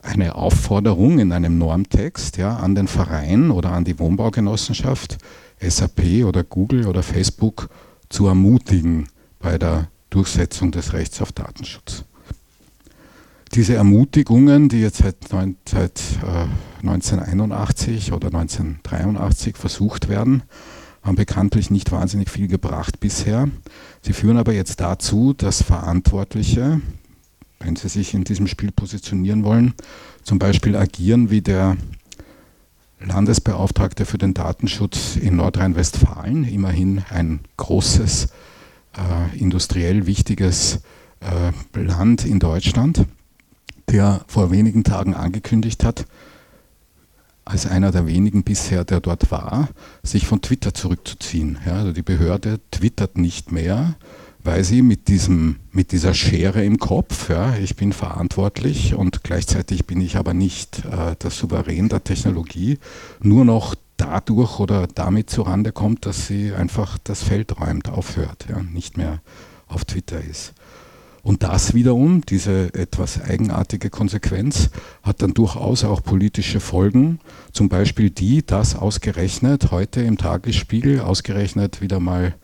[0.00, 5.18] eine Aufforderung in einem Normtext ja, an den Verein oder an die Wohnbaugenossenschaft,
[5.60, 7.68] SAP oder Google oder Facebook
[8.10, 9.08] zu ermutigen
[9.38, 12.04] bei der Durchsetzung des Rechts auf Datenschutz.
[13.54, 15.16] Diese Ermutigungen, die jetzt seit,
[15.68, 16.46] seit äh,
[16.86, 20.42] 1981 oder 1983 versucht werden,
[21.02, 23.48] haben bekanntlich nicht wahnsinnig viel gebracht bisher.
[24.02, 26.80] Sie führen aber jetzt dazu, dass Verantwortliche,
[27.58, 29.74] wenn sie sich in diesem Spiel positionieren wollen,
[30.22, 31.76] zum Beispiel agieren wie der
[33.00, 38.26] Landesbeauftragte für den Datenschutz in Nordrhein-Westfalen, immerhin ein großes,
[38.96, 40.80] äh, industriell wichtiges
[41.20, 43.06] äh, Land in Deutschland,
[43.90, 46.04] der vor wenigen Tagen angekündigt hat,
[47.44, 49.68] als einer der wenigen bisher, der dort war,
[50.02, 51.58] sich von Twitter zurückzuziehen.
[51.66, 53.96] Ja, also die Behörde twittert nicht mehr,
[54.42, 59.86] weil sie mit, diesem, mit dieser Schere im Kopf, ja, ich bin verantwortlich und gleichzeitig
[59.86, 62.78] bin ich aber nicht äh, der Souverän der Technologie,
[63.22, 68.62] nur noch dadurch oder damit zurande kommt, dass sie einfach das Feld räumt, aufhört, ja,
[68.62, 69.20] nicht mehr
[69.68, 70.54] auf Twitter ist.
[71.22, 74.70] Und das wiederum, diese etwas eigenartige Konsequenz,
[75.02, 77.20] hat dann durchaus auch politische Folgen.
[77.52, 82.34] Zum Beispiel die, dass ausgerechnet heute im Tagesspiegel, ausgerechnet wieder mal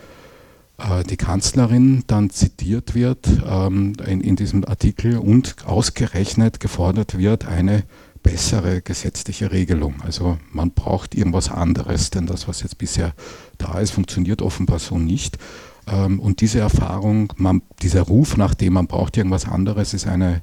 [1.09, 7.85] die Kanzlerin dann zitiert wird ähm, in, in diesem Artikel und ausgerechnet gefordert wird, eine
[8.23, 10.03] bessere gesetzliche Regelung.
[10.03, 13.15] Also man braucht irgendwas anderes, denn das, was jetzt bisher
[13.57, 15.39] da ist, funktioniert offenbar so nicht.
[15.87, 20.43] Ähm, und diese Erfahrung, man, dieser Ruf nach dem, man braucht irgendwas anderes, ist eine,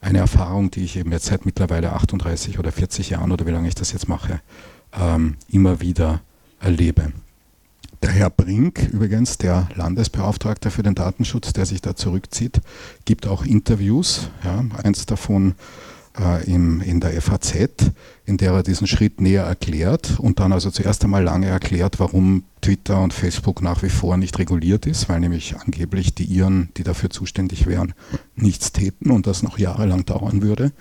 [0.00, 3.68] eine Erfahrung, die ich eben jetzt seit mittlerweile 38 oder 40 Jahren oder wie lange
[3.68, 4.40] ich das jetzt mache,
[4.98, 6.20] ähm, immer wieder
[6.60, 7.12] erlebe.
[8.02, 12.60] Der Herr Brink, übrigens der Landesbeauftragte für den Datenschutz, der sich da zurückzieht,
[13.04, 14.30] gibt auch Interviews.
[14.42, 15.54] Ja, eins davon
[16.18, 17.54] äh, im, in der FAZ,
[18.24, 22.44] in der er diesen Schritt näher erklärt und dann also zuerst einmal lange erklärt, warum
[22.62, 26.84] Twitter und Facebook nach wie vor nicht reguliert ist, weil nämlich angeblich die Iren, die
[26.84, 27.92] dafür zuständig wären,
[28.34, 30.72] nichts täten und das noch jahrelang dauern würde.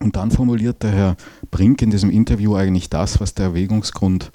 [0.00, 1.16] Und dann formuliert der Herr
[1.50, 4.32] Brink in diesem Interview eigentlich das, was der Erwägungsgrund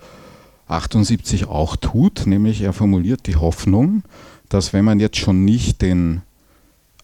[0.68, 4.04] 78 auch tut, nämlich er formuliert die Hoffnung,
[4.50, 6.22] dass wenn man jetzt schon nicht den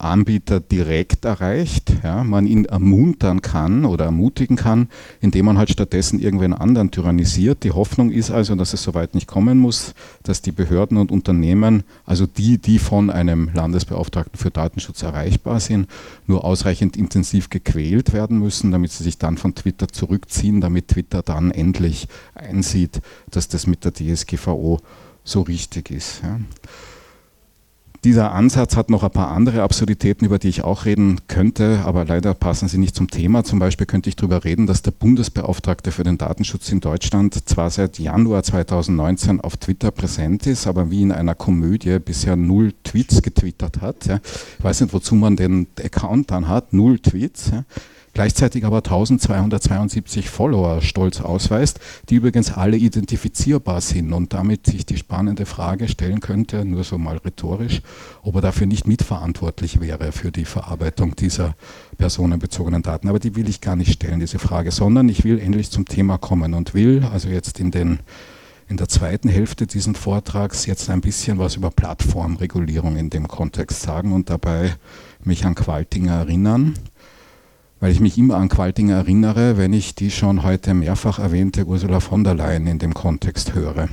[0.03, 4.89] Anbieter direkt erreicht, ja, man ihn ermuntern kann oder ermutigen kann,
[5.19, 7.63] indem man halt stattdessen irgendwen anderen tyrannisiert.
[7.63, 9.93] Die Hoffnung ist also, dass es soweit nicht kommen muss,
[10.23, 15.87] dass die Behörden und Unternehmen, also die, die von einem Landesbeauftragten für Datenschutz erreichbar sind,
[16.27, 21.21] nur ausreichend intensiv gequält werden müssen, damit sie sich dann von Twitter zurückziehen, damit Twitter
[21.21, 24.79] dann endlich einsieht, dass das mit der DSGVO
[25.23, 26.21] so richtig ist.
[26.23, 26.39] Ja.
[28.03, 32.03] Dieser Ansatz hat noch ein paar andere Absurditäten, über die ich auch reden könnte, aber
[32.03, 33.43] leider passen sie nicht zum Thema.
[33.43, 37.69] Zum Beispiel könnte ich darüber reden, dass der Bundesbeauftragte für den Datenschutz in Deutschland zwar
[37.69, 43.21] seit Januar 2019 auf Twitter präsent ist, aber wie in einer Komödie bisher null Tweets
[43.21, 44.07] getwittert hat.
[44.07, 47.51] Ich weiß nicht, wozu man den Account dann hat, null Tweets
[48.13, 54.97] gleichzeitig aber 1272 Follower stolz ausweist, die übrigens alle identifizierbar sind und damit sich die
[54.97, 57.81] spannende Frage stellen könnte, nur so mal rhetorisch,
[58.23, 61.55] ob er dafür nicht mitverantwortlich wäre für die Verarbeitung dieser
[61.97, 63.07] personenbezogenen Daten.
[63.07, 66.17] Aber die will ich gar nicht stellen, diese Frage, sondern ich will endlich zum Thema
[66.17, 67.99] kommen und will also jetzt in den
[68.67, 73.81] in der zweiten Hälfte dieses Vortrags jetzt ein bisschen was über Plattformregulierung in dem Kontext
[73.81, 74.73] sagen und dabei
[75.25, 76.75] mich an Qualtinger erinnern
[77.81, 81.99] weil ich mich immer an Qualtinger erinnere, wenn ich die schon heute mehrfach erwähnte Ursula
[81.99, 83.89] von der Leyen in dem Kontext höre.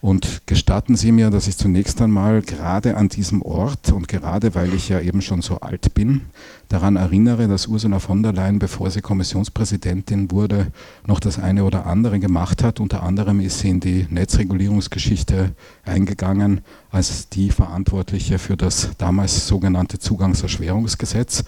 [0.00, 4.72] Und gestatten Sie mir, dass ich zunächst einmal gerade an diesem Ort und gerade weil
[4.72, 6.22] ich ja eben schon so alt bin,
[6.70, 10.68] daran erinnere, dass Ursula von der Leyen, bevor sie Kommissionspräsidentin wurde,
[11.06, 12.80] noch das eine oder andere gemacht hat.
[12.80, 15.50] Unter anderem ist sie in die Netzregulierungsgeschichte
[15.84, 21.44] eingegangen als die Verantwortliche für das damals sogenannte Zugangserschwerungsgesetz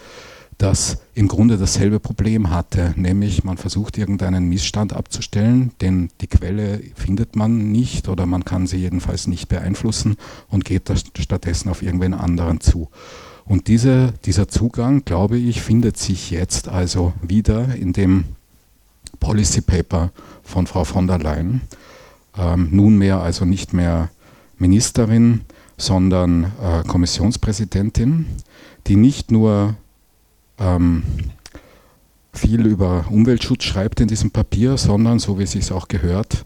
[0.57, 6.81] das im Grunde dasselbe Problem hatte, nämlich man versucht irgendeinen Missstand abzustellen, denn die Quelle
[6.95, 10.15] findet man nicht oder man kann sie jedenfalls nicht beeinflussen
[10.49, 12.89] und geht stattdessen auf irgendwen anderen zu.
[13.45, 18.25] Und diese, dieser Zugang, glaube ich, findet sich jetzt also wieder in dem
[19.19, 20.11] Policy Paper
[20.43, 21.61] von Frau von der Leyen.
[22.37, 24.09] Ähm, nunmehr also nicht mehr
[24.57, 25.41] Ministerin,
[25.77, 28.25] sondern äh, Kommissionspräsidentin,
[28.87, 29.75] die nicht nur
[30.59, 31.03] ähm,
[32.33, 36.43] viel über Umweltschutz schreibt in diesem Papier, sondern, so wie es sich auch gehört,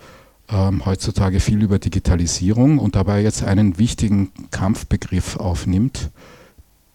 [0.50, 6.10] ähm, heutzutage viel über Digitalisierung und dabei jetzt einen wichtigen Kampfbegriff aufnimmt,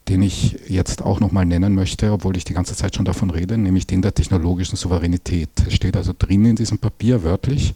[0.09, 3.57] den ich jetzt auch nochmal nennen möchte, obwohl ich die ganze Zeit schon davon rede,
[3.57, 5.51] nämlich den der technologischen Souveränität.
[5.67, 7.75] Es steht also drin in diesem Papier wörtlich,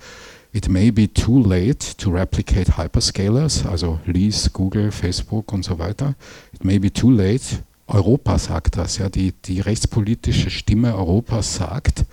[0.53, 6.15] It may be too late to replicate hyperscalers, also Lease, Google, Facebook und so weiter.
[6.55, 12.05] It may be too late Europa sagt das, ja, die, die rechtspolitische Stimme Europas sagt,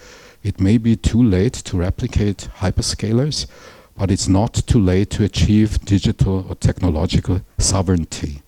[0.44, 3.48] it may be too late to replicate hyperscalers,
[3.96, 8.42] but it's not too late to achieve digital or technological sovereignty,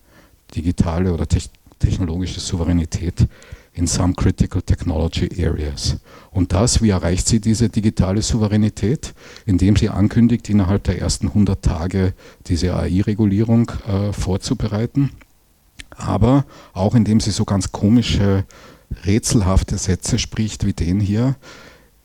[0.54, 1.40] digitale oder te
[1.78, 3.28] technologische Souveränität
[3.74, 5.98] in some critical technology areas.
[6.30, 9.12] Und das, wie erreicht sie diese digitale Souveränität?
[9.44, 12.14] Indem sie ankündigt, innerhalb der ersten 100 Tage
[12.46, 15.10] diese AI-Regulierung äh, vorzubereiten
[15.96, 18.44] aber auch indem sie so ganz komische,
[19.04, 21.36] rätselhafte Sätze spricht wie den hier.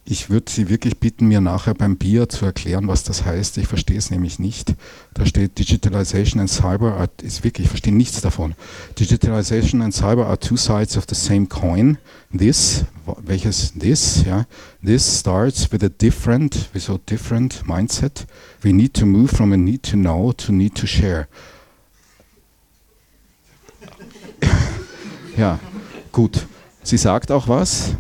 [0.04, 3.60] Ich würde Sie wirklich bitten, mir nachher beim Bier zu erklären, was das heißt.
[3.60, 4.74] Ich verstehe es nämlich nicht.
[5.14, 8.56] Da steht Digitalization and Cyber are, ist wirklich, ich verstehe nichts davon.
[9.00, 12.00] Digitalization and Cyber are two sides of the same coin.
[12.36, 12.84] This,
[13.24, 14.48] welches this, ja,
[14.84, 18.26] this starts with a different, a different mindset.
[18.64, 21.28] We need to move from a need to know to need to share.
[25.38, 25.60] Ja,
[26.12, 26.46] gut.
[26.84, 27.96] Sie sagt auch was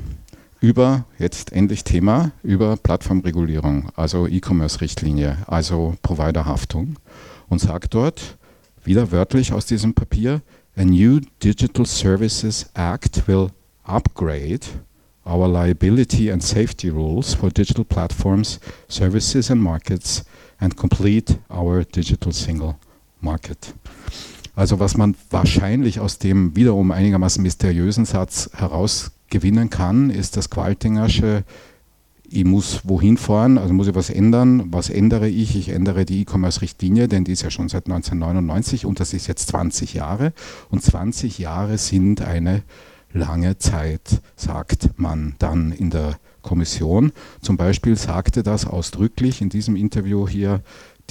[0.59, 6.97] über, jetzt endlich Thema, über Plattformregulierung, also E-Commerce-Richtlinie, also Providerhaftung
[7.49, 8.37] und sagt dort,
[8.83, 10.41] wieder wörtlich aus diesem Papier,
[10.75, 13.49] a new Digital Services Act will
[13.83, 14.65] upgrade
[15.25, 20.23] our liability and safety rules for digital platforms, services and markets
[20.59, 22.75] and complete our digital single
[23.19, 23.73] market.
[24.55, 31.43] Also was man wahrscheinlich aus dem wiederum einigermaßen mysteriösen Satz herausgewinnen kann, ist das Qualtingersche,
[32.33, 34.71] ich muss wohin fahren, also muss ich was ändern.
[34.71, 35.57] Was ändere ich?
[35.57, 39.49] Ich ändere die E-Commerce-Richtlinie, denn die ist ja schon seit 1999 und das ist jetzt
[39.49, 40.31] 20 Jahre.
[40.69, 42.63] Und 20 Jahre sind eine
[43.11, 47.11] lange Zeit, sagt man dann in der Kommission.
[47.41, 50.61] Zum Beispiel sagte das ausdrücklich in diesem Interview hier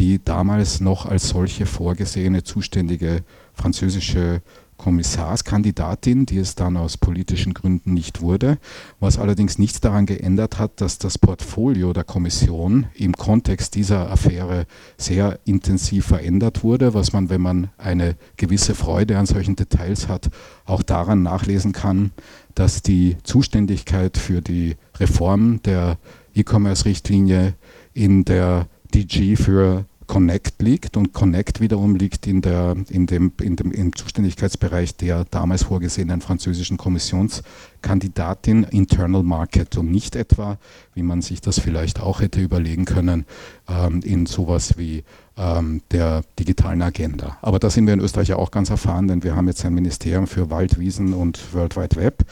[0.01, 3.23] die damals noch als solche vorgesehene zuständige
[3.53, 4.41] französische
[4.79, 8.57] Kommissarskandidatin, die es dann aus politischen Gründen nicht wurde,
[8.99, 14.65] was allerdings nichts daran geändert hat, dass das Portfolio der Kommission im Kontext dieser Affäre
[14.97, 20.31] sehr intensiv verändert wurde, was man, wenn man eine gewisse Freude an solchen Details hat,
[20.65, 22.13] auch daran nachlesen kann,
[22.55, 25.99] dass die Zuständigkeit für die Reform der
[26.35, 27.53] E-Commerce-Richtlinie
[27.93, 33.55] in der DG für Connect liegt und Connect wiederum liegt in der, in dem, in
[33.55, 40.59] dem, im Zuständigkeitsbereich der damals vorgesehenen französischen Kommissionskandidatin Internal Market und nicht etwa,
[40.95, 43.25] wie man sich das vielleicht auch hätte überlegen können,
[43.69, 45.05] ähm, in sowas wie
[45.37, 47.39] ähm, der digitalen Agenda.
[47.41, 49.75] Aber da sind wir in Österreich ja auch ganz erfahren, denn wir haben jetzt ein
[49.75, 52.25] Ministerium für Wald, Wiesen und World Wide Web.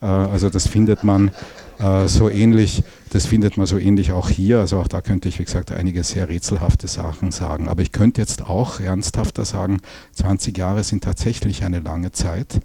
[0.00, 1.30] Äh, also das findet man
[1.78, 4.60] äh, so ähnlich, das findet man so ähnlich auch hier.
[4.60, 7.68] Also auch da könnte ich, wie gesagt, einige sehr rätselhafte Sachen sagen.
[7.68, 9.80] Aber ich könnte jetzt auch ernsthafter sagen,
[10.12, 12.60] 20 Jahre sind tatsächlich eine lange Zeit.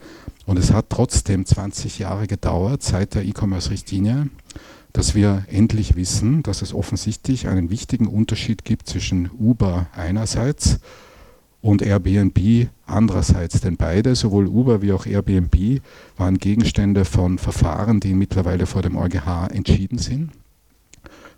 [0.45, 4.29] Und es hat trotzdem 20 Jahre gedauert seit der E-Commerce-Richtlinie,
[4.91, 10.79] dass wir endlich wissen, dass es offensichtlich einen wichtigen Unterschied gibt zwischen Uber einerseits
[11.61, 13.61] und Airbnb andererseits.
[13.61, 15.81] Denn beide, sowohl Uber wie auch Airbnb,
[16.17, 20.31] waren Gegenstände von Verfahren, die mittlerweile vor dem EuGH entschieden sind,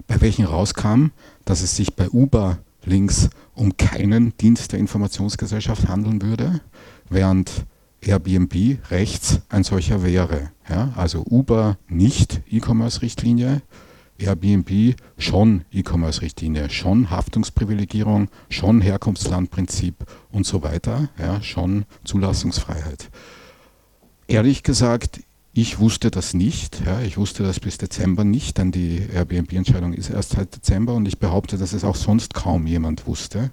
[0.08, 1.08] bei welchen rauskam,
[1.46, 6.62] dass es sich bei Uber links um keinen Dienst der Informationsgesellschaft handeln würde,
[7.10, 7.66] während
[8.02, 10.52] Airbnb rechts ein solcher wäre.
[10.70, 13.62] Ja, also Uber nicht E-Commerce-Richtlinie,
[14.24, 19.96] Airbnb schon E-Commerce-Richtlinie, schon Haftungsprivilegierung, schon Herkunftslandprinzip
[20.32, 23.10] und so weiter, ja, schon Zulassungsfreiheit.
[24.28, 25.22] Ehrlich gesagt,
[25.54, 26.82] ich wusste das nicht.
[26.84, 31.08] Ja, ich wusste das bis Dezember nicht, denn die Airbnb-Entscheidung ist erst seit Dezember und
[31.08, 33.52] ich behaupte, dass es auch sonst kaum jemand wusste.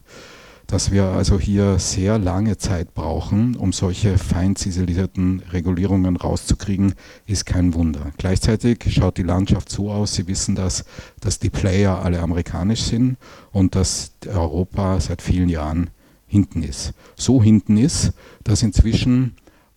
[0.70, 6.94] Dass wir also hier sehr lange Zeit brauchen, um solche fein ziselierten Regulierungen rauszukriegen,
[7.26, 8.12] ist kein Wunder.
[8.18, 10.84] Gleichzeitig schaut die Landschaft so aus, Sie wissen das,
[11.18, 13.16] dass die Player alle amerikanisch sind
[13.50, 15.90] und dass Europa seit vielen Jahren
[16.28, 16.92] hinten ist.
[17.16, 18.12] So hinten ist,
[18.44, 19.34] dass inzwischen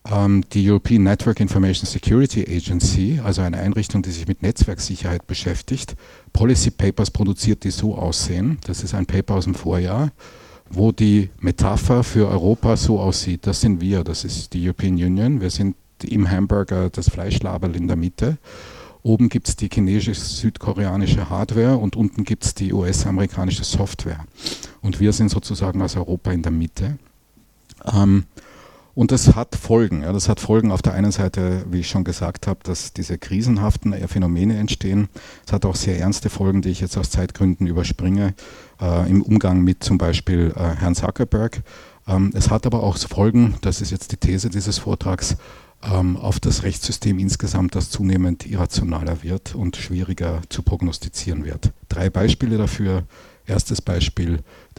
[0.08, 5.96] ähm, die European Network Information Security Agency, also eine Einrichtung, die sich mit Netzwerksicherheit beschäftigt,
[6.32, 8.58] Policy Papers produziert, die so aussehen.
[8.64, 10.12] Das ist ein Paper aus dem Vorjahr
[10.70, 13.46] wo die Metapher für Europa so aussieht.
[13.46, 15.40] Das sind wir, das ist die European Union.
[15.40, 18.38] Wir sind im Hamburger das Fleischlaberl in der Mitte.
[19.02, 24.24] Oben gibt es die chinesisch-südkoreanische Hardware und unten gibt es die US-amerikanische Software.
[24.80, 26.98] Und wir sind sozusagen als Europa in der Mitte.
[27.92, 28.24] Ähm,
[28.94, 30.02] und das hat Folgen.
[30.02, 33.18] Ja, das hat Folgen auf der einen Seite, wie ich schon gesagt habe, dass diese
[33.18, 35.08] krisenhaften Phänomene entstehen.
[35.46, 38.34] Es hat auch sehr ernste Folgen, die ich jetzt aus Zeitgründen überspringe,
[38.80, 41.62] äh, im Umgang mit zum Beispiel äh, Herrn Zuckerberg.
[42.06, 45.36] Ähm, es hat aber auch Folgen, das ist jetzt die These dieses Vortrags,
[45.82, 51.72] ähm, auf das Rechtssystem insgesamt, das zunehmend irrationaler wird und schwieriger zu prognostizieren wird.
[51.88, 53.04] Drei Beispiele dafür.
[53.46, 54.38] Erstes Beispiel,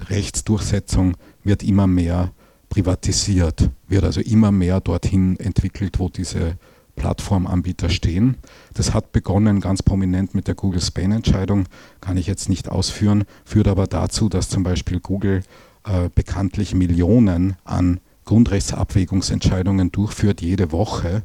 [0.10, 2.32] Rechtsdurchsetzung wird immer mehr
[2.76, 6.58] privatisiert, wird also immer mehr dorthin entwickelt, wo diese
[6.98, 8.36] Plattformanbieter stehen.
[8.74, 11.68] Das hat begonnen ganz prominent mit der Google Spain-Entscheidung,
[12.02, 15.44] kann ich jetzt nicht ausführen, führt aber dazu, dass zum Beispiel Google
[15.86, 21.24] äh, bekanntlich Millionen an Grundrechtsabwägungsentscheidungen durchführt jede Woche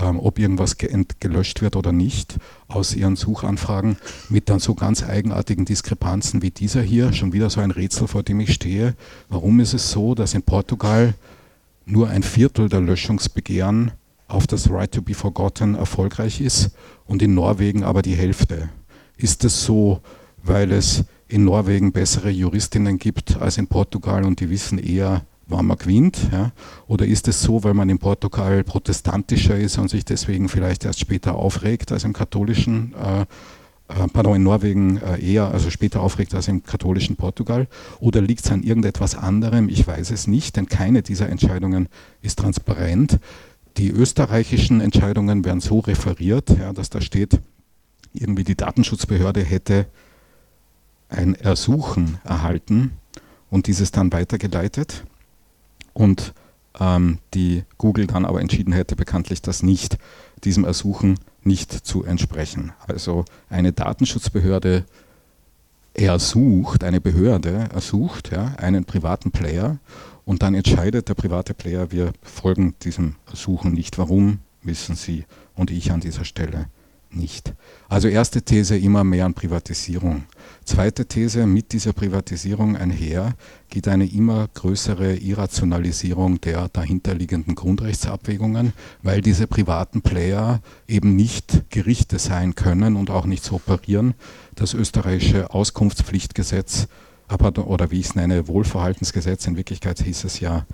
[0.00, 2.36] ähm, ob irgendwas ge gelöscht wird oder nicht,
[2.68, 3.96] aus ihren Suchanfragen
[4.28, 7.12] mit dann so ganz eigenartigen Diskrepanzen wie dieser hier.
[7.12, 8.94] Schon wieder so ein Rätsel, vor dem ich stehe.
[9.28, 11.14] Warum ist es so, dass in Portugal
[11.84, 13.92] nur ein Viertel der Löschungsbegehren
[14.28, 16.70] auf das Right to be Forgotten erfolgreich ist
[17.06, 18.68] und in Norwegen aber die Hälfte?
[19.16, 20.00] Ist es so,
[20.42, 25.66] weil es in Norwegen bessere Juristinnen gibt als in Portugal und die wissen eher, wann
[25.66, 26.28] man gewinnt?
[26.32, 26.52] Ja?
[26.86, 31.00] Oder ist es so, weil man in Portugal protestantischer ist und sich deswegen vielleicht erst
[31.00, 36.34] später aufregt als im katholischen, äh, äh, pardon, in Norwegen äh, eher, also später aufregt
[36.34, 37.68] als im katholischen Portugal?
[38.00, 39.68] Oder liegt es an irgendetwas anderem?
[39.68, 41.88] Ich weiß es nicht, denn keine dieser Entscheidungen
[42.22, 43.18] ist transparent.
[43.76, 47.40] Die österreichischen Entscheidungen werden so referiert, ja, dass da steht,
[48.14, 49.86] irgendwie die Datenschutzbehörde hätte
[51.08, 52.92] ein Ersuchen erhalten
[53.50, 55.04] und dieses dann weitergeleitet
[55.96, 56.34] und
[56.78, 59.96] ähm, die Google dann aber entschieden hätte, bekanntlich das nicht,
[60.44, 62.72] diesem Ersuchen nicht zu entsprechen.
[62.86, 64.84] Also eine Datenschutzbehörde
[65.94, 69.78] ersucht, eine Behörde ersucht ja, einen privaten Player
[70.26, 73.96] und dann entscheidet der private Player, wir folgen diesem Ersuchen nicht.
[73.96, 75.24] Warum, wissen Sie
[75.54, 76.66] und ich an dieser Stelle
[77.16, 77.54] nicht.
[77.88, 80.24] Also erste These immer mehr an Privatisierung.
[80.64, 83.34] Zweite These, mit dieser Privatisierung einher
[83.68, 92.18] geht eine immer größere Irrationalisierung der dahinterliegenden Grundrechtsabwägungen, weil diese privaten Player eben nicht Gerichte
[92.18, 94.14] sein können und auch nicht so operieren.
[94.54, 96.88] Das österreichische Auskunftspflichtgesetz,
[97.28, 100.64] oder wie ich es nenne, Wohlverhaltensgesetz, in Wirklichkeit hieß es ja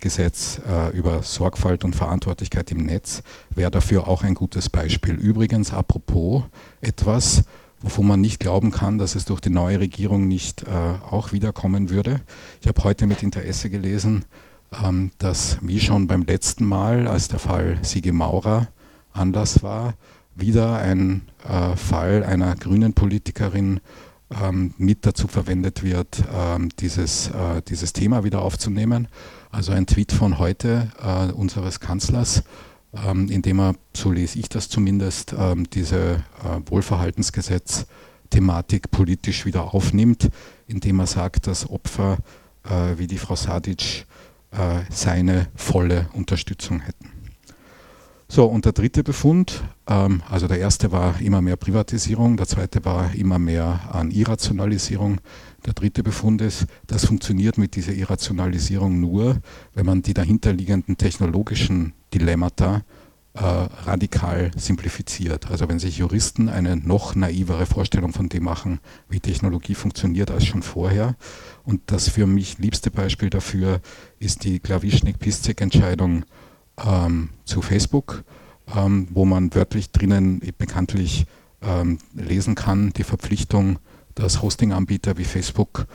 [0.00, 5.14] Gesetz äh, über Sorgfalt und Verantwortlichkeit im Netz, wäre dafür auch ein gutes Beispiel.
[5.14, 6.44] Übrigens, apropos
[6.80, 7.42] etwas,
[7.80, 10.66] wovon man nicht glauben kann, dass es durch die neue Regierung nicht äh,
[11.10, 12.20] auch wiederkommen würde.
[12.60, 14.24] Ich habe heute mit Interesse gelesen,
[14.84, 18.68] ähm, dass wie schon beim letzten Mal, als der Fall Sigi Maurer
[19.12, 19.94] Anlass war,
[20.36, 23.80] wieder ein äh, Fall einer grünen Politikerin
[24.42, 27.30] ähm, mit dazu verwendet wird, ähm, dieses,
[27.68, 29.08] dieses Thema wieder aufzunehmen.
[29.52, 32.44] Also ein Tweet von heute äh, unseres Kanzlers,
[32.94, 40.30] ähm, indem er, so lese ich das zumindest, ähm, diese äh, Wohlverhaltensgesetz-Thematik politisch wieder aufnimmt,
[40.68, 42.18] indem er sagt, dass Opfer
[42.64, 44.06] äh, wie die Frau Sadic
[44.52, 47.10] äh, seine volle Unterstützung hätten.
[48.28, 52.84] So, und der dritte Befund, ähm, also der erste war immer mehr Privatisierung, der zweite
[52.84, 55.20] war immer mehr an Irrationalisierung.
[55.66, 59.40] Der dritte Befund ist, das funktioniert mit dieser Irrationalisierung nur,
[59.74, 62.82] wenn man die dahinterliegenden technologischen Dilemmata
[63.34, 65.50] äh, radikal simplifiziert.
[65.50, 70.46] Also wenn sich Juristen eine noch naivere Vorstellung von dem machen, wie Technologie funktioniert als
[70.46, 71.14] schon vorher.
[71.64, 73.80] Und das für mich liebste Beispiel dafür
[74.18, 76.24] ist die Klawischnik-Piszek-Entscheidung
[76.84, 78.24] ähm, zu Facebook,
[78.74, 81.26] ähm, wo man wörtlich drinnen bekanntlich
[81.62, 83.78] ähm, lesen kann, die Verpflichtung,
[84.20, 85.86] dass Hosting-Anbieter wie Facebook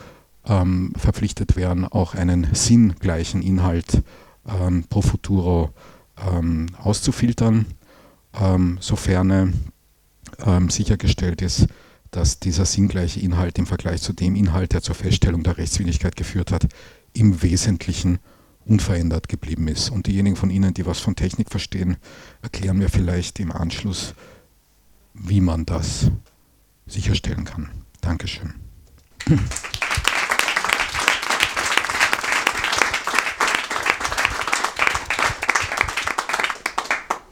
[0.44, 4.02] ähm, verpflichtet werden, auch einen sinngleichen Inhalt
[4.46, 5.70] ähm, pro futuro
[6.18, 7.66] ähm, auszufiltern,
[8.80, 9.54] sofern
[10.68, 11.68] sichergestellt ist,
[12.10, 16.52] dass dieser sinngleiche Inhalt im Vergleich zu dem Inhalt, der zur Feststellung der Rechtswidrigkeit geführt
[16.52, 16.66] hat,
[17.14, 18.18] im Wesentlichen
[18.66, 19.88] unverändert geblieben ist.
[19.88, 21.96] Und diejenigen von Ihnen, die was von Technik verstehen,
[22.42, 24.14] erklären mir vielleicht im Anschluss,
[25.14, 26.10] wie man das
[26.86, 27.85] sicherstellen kann.
[28.06, 28.54] Dankeschön.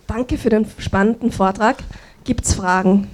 [0.09, 1.77] Danke für den spannenden Vortrag.
[2.25, 3.09] Gibt es Fragen?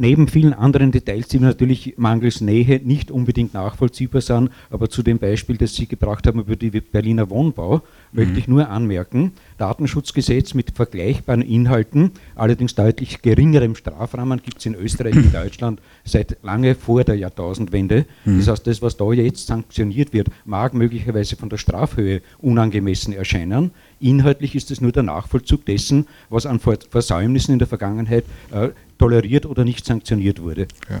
[0.00, 5.18] Neben vielen anderen Details, die natürlich mangels Nähe nicht unbedingt nachvollziehbar sind, aber zu dem
[5.18, 7.82] Beispiel, das Sie gebracht haben über die Berliner Wohnbau, mhm.
[8.12, 14.74] möchte ich nur anmerken, Datenschutzgesetz mit vergleichbaren Inhalten, allerdings deutlich geringerem Strafrahmen gibt es in
[14.74, 18.06] Österreich und Deutschland seit lange vor der Jahrtausendwende.
[18.24, 18.38] Mhm.
[18.38, 23.70] Das heißt, das, was da jetzt sanktioniert wird, mag möglicherweise von der Strafhöhe unangemessen erscheinen.
[24.00, 29.44] Inhaltlich ist es nur der Nachvollzug dessen, was an Versäumnissen in der Vergangenheit äh, toleriert
[29.46, 30.66] oder nicht sanktioniert wurde.
[30.88, 31.00] Ja.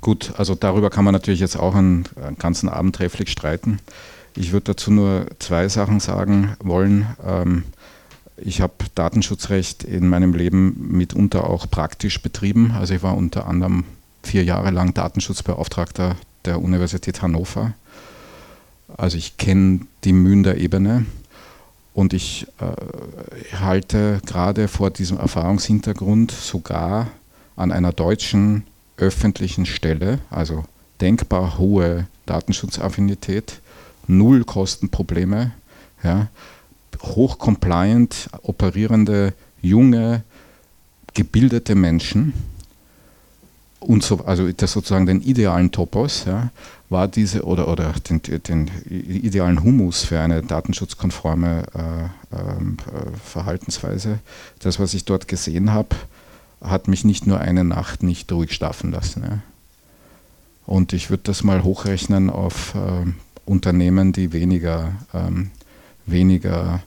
[0.00, 3.78] Gut, also darüber kann man natürlich jetzt auch einen, einen ganzen Abend trefflich streiten.
[4.36, 7.06] Ich würde dazu nur zwei Sachen sagen wollen.
[7.24, 7.64] Ähm,
[8.36, 12.72] ich habe Datenschutzrecht in meinem Leben mitunter auch praktisch betrieben.
[12.72, 13.84] Also ich war unter anderem
[14.22, 17.74] vier Jahre lang Datenschutzbeauftragter der Universität Hannover.
[18.96, 21.06] Also ich kenne die Mühen der Ebene
[21.94, 27.06] und ich äh, halte gerade vor diesem Erfahrungshintergrund sogar
[27.56, 28.64] an einer deutschen
[28.96, 30.64] öffentlichen Stelle, also
[31.00, 33.60] denkbar hohe Datenschutzaffinität,
[34.06, 35.52] null Kostenprobleme,
[36.02, 36.28] ja,
[37.00, 40.24] hochcompliant operierende, junge,
[41.14, 42.32] gebildete Menschen,
[43.84, 46.50] und so, also das sozusagen den idealen Topos, ja,
[46.88, 54.20] war diese oder, oder den, den idealen Humus für eine datenschutzkonforme äh, ähm, äh, Verhaltensweise.
[54.60, 55.96] Das, was ich dort gesehen habe,
[56.62, 59.22] hat mich nicht nur eine Nacht nicht ruhig schlafen lassen.
[59.22, 59.38] Ja.
[60.66, 63.10] Und ich würde das mal hochrechnen auf äh,
[63.44, 65.50] Unternehmen, die weniger, ähm,
[66.06, 66.82] weniger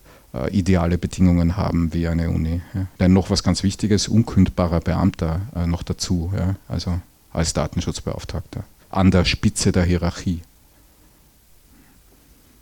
[0.51, 2.61] ideale Bedingungen haben wie eine Uni.
[2.73, 2.87] Ja.
[2.99, 6.99] Denn noch was ganz Wichtiges, unkündbarer Beamter äh, noch dazu, ja, also
[7.33, 10.41] als Datenschutzbeauftragter, an der Spitze der Hierarchie.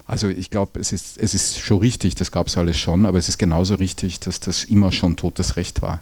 [0.08, 3.18] Also ich glaube, es ist, es ist schon richtig, das gab es alles schon, aber
[3.18, 6.00] es ist genauso richtig, dass das immer schon totes Recht war.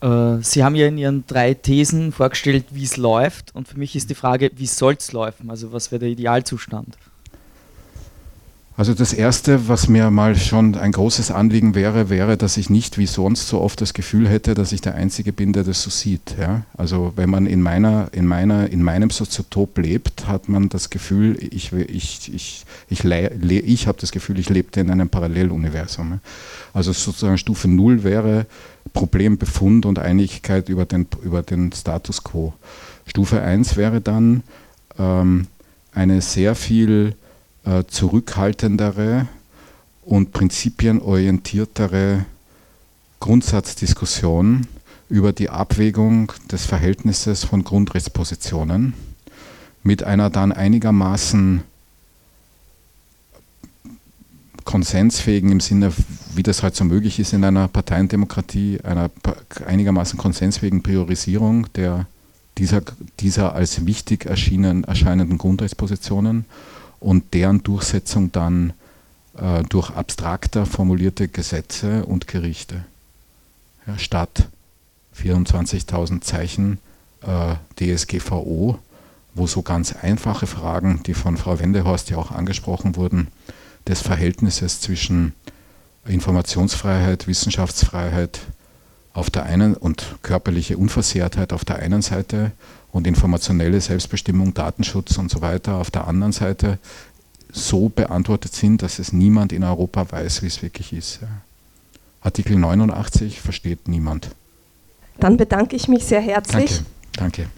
[0.00, 3.54] Äh, Sie haben ja in Ihren drei Thesen vorgestellt, wie es läuft.
[3.54, 5.50] Und für mich ist die Frage, wie soll es laufen?
[5.50, 6.96] Also was wäre der Idealzustand?
[8.76, 12.98] Also das Erste, was mir mal schon ein großes Anliegen wäre, wäre, dass ich nicht
[12.98, 15.90] wie sonst so oft das Gefühl hätte, dass ich der Einzige bin, der das so
[15.90, 16.34] sieht.
[16.40, 16.62] Ja?
[16.76, 21.38] Also wenn man in, meiner, in, meiner, in meinem Soziotop lebt, hat man das Gefühl,
[21.40, 26.18] ich, ich, ich, ich, ich habe das Gefühl, ich lebte in einem Paralleluniversum.
[26.72, 28.46] Also sozusagen Stufe Null wäre
[28.92, 32.52] Problembefund und Einigkeit über den, über den Status quo.
[33.06, 34.42] Stufe 1 wäre dann
[34.98, 35.46] ähm,
[35.92, 37.14] eine sehr viel
[37.64, 39.28] äh, zurückhaltendere
[40.02, 42.26] und prinzipienorientiertere
[43.20, 44.66] Grundsatzdiskussion
[45.08, 48.94] über die Abwägung des Verhältnisses von Grundrechtspositionen
[49.82, 51.62] mit einer dann einigermaßen
[54.64, 55.92] konsensfähigen im Sinne,
[56.34, 59.10] wie das halt so möglich ist in einer Parteiendemokratie, einer
[59.66, 62.06] einigermaßen konsensfähigen Priorisierung der,
[62.58, 62.82] dieser,
[63.20, 66.46] dieser als wichtig erschienen, erscheinenden Grundrechtspositionen
[67.04, 68.72] und deren Durchsetzung dann
[69.36, 72.86] äh, durch abstrakter formulierte Gesetze und Gerichte.
[73.86, 74.48] Ja, statt
[75.20, 76.78] 24.000 Zeichen
[77.20, 78.78] äh, DSGVO,
[79.34, 83.28] wo so ganz einfache Fragen, die von Frau Wendehorst ja auch angesprochen wurden,
[83.86, 85.34] des Verhältnisses zwischen
[86.06, 88.40] Informationsfreiheit, Wissenschaftsfreiheit
[89.12, 92.52] auf der einen und körperliche Unversehrtheit auf der einen Seite
[92.94, 96.78] und informationelle Selbstbestimmung, Datenschutz und so weiter auf der anderen Seite
[97.50, 101.18] so beantwortet sind, dass es niemand in Europa weiß, wie es wirklich ist.
[102.20, 104.30] Artikel 89 versteht niemand.
[105.18, 106.82] Dann bedanke ich mich sehr herzlich.
[107.16, 107.46] Danke.
[107.46, 107.50] Danke.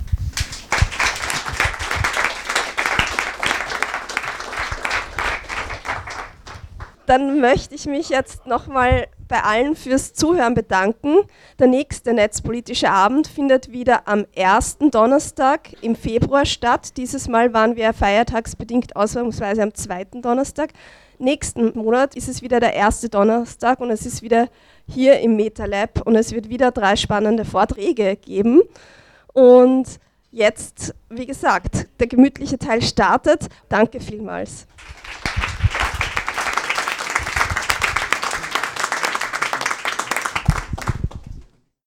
[7.04, 11.16] Dann möchte ich mich jetzt nochmal bei allen fürs Zuhören bedanken.
[11.58, 16.96] Der nächste netzpolitische Abend findet wieder am ersten Donnerstag im Februar statt.
[16.96, 20.72] Dieses Mal waren wir feiertagsbedingt ausnahmsweise am zweiten Donnerstag.
[21.18, 24.48] Nächsten Monat ist es wieder der erste Donnerstag und es ist wieder
[24.86, 28.62] hier im MetaLab und es wird wieder drei spannende Vorträge geben.
[29.32, 29.98] Und
[30.30, 33.48] jetzt, wie gesagt, der gemütliche Teil startet.
[33.68, 34.66] Danke vielmals.